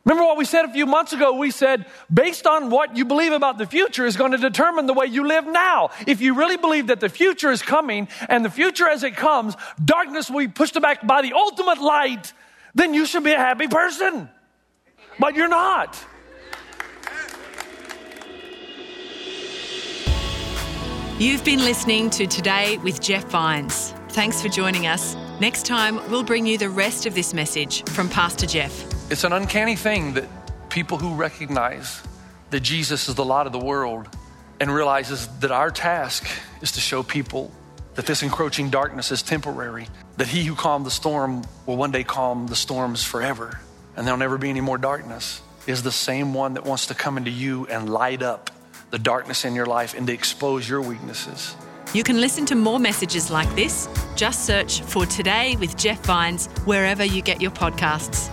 Remember 0.06 0.24
what 0.24 0.38
we 0.38 0.46
said 0.46 0.66
a 0.66 0.72
few 0.72 0.86
months 0.86 1.14
ago? 1.14 1.34
We 1.34 1.50
said, 1.50 1.88
based 2.14 2.46
on 2.46 2.70
what 2.70 2.96
you 2.96 3.06
believe 3.06 3.32
about 3.32 3.58
the 3.58 3.66
future 3.66 4.06
is 4.06 4.16
going 4.16 4.34
to 4.34 4.38
determine 4.38 4.86
the 4.86 4.94
way 4.94 5.08
you 5.08 5.28
live 5.28 5.48
now. 5.48 5.90
If 6.06 6.22
you 6.22 6.36
really 6.36 6.58
believe 6.58 6.88
that 6.88 7.00
the 7.00 7.10
future 7.10 7.50
is 7.52 7.64
coming 7.64 8.08
and 8.30 8.46
the 8.46 8.52
future 8.52 8.88
as 8.88 9.04
it 9.04 9.16
comes, 9.16 9.56
darkness 9.84 10.30
will 10.30 10.42
be 10.42 10.48
pushed 10.48 10.80
back 10.80 11.08
by 11.08 11.24
the 11.24 11.34
ultimate 11.34 11.82
light, 11.82 12.34
then 12.76 12.94
you 12.94 13.08
should 13.08 13.24
be 13.24 13.32
a 13.32 13.38
happy 13.38 13.68
person. 13.68 14.30
But 15.20 15.34
you're 15.36 15.48
not. 15.48 16.00
You've 21.18 21.44
been 21.44 21.60
listening 21.60 22.12
to 22.12 22.28
Today 22.28 22.78
with 22.80 23.02
Jeff 23.02 23.26
Vines. 23.30 23.92
Thanks 24.10 24.40
for 24.40 24.50
joining 24.50 24.86
us. 24.86 25.16
Next 25.40 25.66
time, 25.66 25.96
we'll 26.12 26.24
bring 26.24 26.46
you 26.46 26.60
the 26.60 26.70
rest 26.70 27.08
of 27.08 27.16
this 27.16 27.34
message 27.34 27.90
from 27.90 28.08
Pastor 28.08 28.46
Jeff. 28.46 28.95
It's 29.08 29.24
an 29.24 29.34
uncanny 29.34 29.76
thing 29.76 30.16
that 30.16 30.28
people 30.70 30.98
who 30.98 31.14
recognize 31.14 32.02
that 32.50 32.62
Jesus 32.62 33.08
is 33.08 33.14
the 33.14 33.24
light 33.24 33.46
of 33.46 33.54
the 33.54 33.60
world 33.60 34.10
and 34.60 34.74
realizes 34.74 35.28
that 35.42 35.52
our 35.52 35.70
task 35.70 36.28
is 36.62 36.72
to 36.72 36.82
show 36.82 37.04
people 37.04 37.52
that 37.94 38.08
this 38.08 38.24
encroaching 38.24 38.72
darkness 38.72 39.12
is 39.12 39.22
temporary, 39.22 39.88
that 40.18 40.28
he 40.28 40.44
who 40.44 40.56
calmed 40.56 40.88
the 40.88 40.92
storm 40.92 41.44
will 41.68 41.78
one 41.78 41.92
day 41.92 42.04
calm 42.04 42.48
the 42.48 42.56
storms 42.56 43.04
forever, 43.04 43.60
and 43.96 44.08
there'll 44.08 44.18
never 44.18 44.40
be 44.40 44.50
any 44.50 44.60
more 44.60 44.80
darkness, 44.80 45.40
is 45.68 45.84
the 45.84 45.92
same 45.92 46.34
one 46.34 46.56
that 46.56 46.66
wants 46.66 46.88
to 46.88 46.96
come 46.96 47.16
into 47.16 47.30
you 47.30 47.68
and 47.68 47.88
light 47.88 48.24
up 48.24 48.50
the 48.90 48.98
darkness 48.98 49.46
in 49.46 49.54
your 49.54 49.68
life 49.68 49.94
and 49.94 50.08
to 50.08 50.14
expose 50.14 50.68
your 50.68 50.82
weaknesses. 50.82 51.56
You 51.94 52.02
can 52.02 52.20
listen 52.20 52.46
to 52.48 52.56
more 52.56 52.80
messages 52.80 53.30
like 53.30 53.54
this. 53.56 53.88
Just 54.16 54.48
search 54.48 54.82
for 54.82 55.06
Today 55.06 55.56
with 55.58 55.78
Jeff 55.78 56.04
Vines 56.06 56.48
wherever 56.66 57.06
you 57.06 57.22
get 57.22 57.40
your 57.40 57.52
podcasts. 57.52 58.32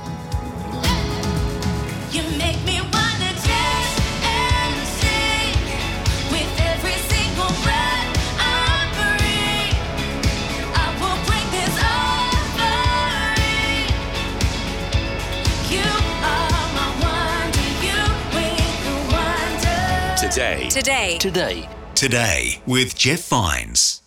Today. 20.32 20.68
Today. 20.70 21.18
Today. 21.18 21.68
Today 21.94 22.62
with 22.66 22.96
Jeff 22.96 23.28
Vines. 23.28 24.00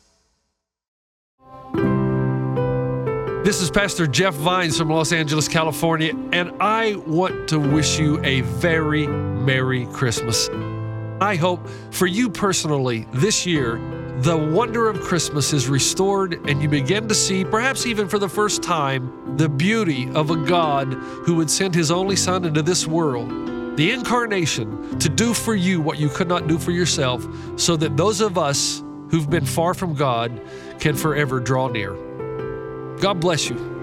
This 3.43 3.61
is 3.61 3.69
Pastor 3.69 4.07
Jeff 4.07 4.33
Vines 4.33 4.75
from 4.75 4.89
Los 4.89 5.11
Angeles, 5.11 5.47
California, 5.47 6.13
and 6.31 6.51
I 6.59 6.95
want 7.05 7.47
to 7.49 7.59
wish 7.59 7.99
you 7.99 8.19
a 8.25 8.41
very 8.41 9.05
Merry 9.05 9.85
Christmas. 9.93 10.49
I 11.21 11.35
hope 11.35 11.69
for 11.91 12.07
you 12.07 12.31
personally 12.31 13.05
this 13.13 13.45
year, 13.45 13.75
the 14.21 14.35
wonder 14.35 14.89
of 14.89 14.99
Christmas 15.01 15.53
is 15.53 15.67
restored 15.67 16.43
and 16.49 16.59
you 16.59 16.67
begin 16.67 17.07
to 17.07 17.13
see, 17.13 17.45
perhaps 17.45 17.85
even 17.85 18.07
for 18.07 18.17
the 18.17 18.29
first 18.29 18.63
time, 18.63 19.37
the 19.37 19.47
beauty 19.47 20.09
of 20.15 20.31
a 20.31 20.37
God 20.37 20.91
who 20.91 21.35
would 21.35 21.51
send 21.51 21.75
his 21.75 21.91
only 21.91 22.15
Son 22.15 22.45
into 22.45 22.63
this 22.63 22.87
world, 22.87 23.29
the 23.75 23.91
incarnation, 23.91 24.97
to 24.99 25.09
do 25.09 25.33
for 25.33 25.55
you 25.55 25.81
what 25.81 25.99
you 25.99 26.09
could 26.09 26.27
not 26.27 26.47
do 26.47 26.57
for 26.57 26.71
yourself, 26.71 27.25
so 27.57 27.75
that 27.77 27.97
those 27.97 28.21
of 28.21 28.37
us 28.37 28.83
who've 29.11 29.29
been 29.29 29.45
far 29.45 29.73
from 29.73 29.93
God 29.93 30.41
can 30.79 30.95
forever 30.95 31.39
draw 31.39 31.67
near. 31.67 31.93
God 32.99 33.19
bless 33.19 33.49
you. 33.49 33.74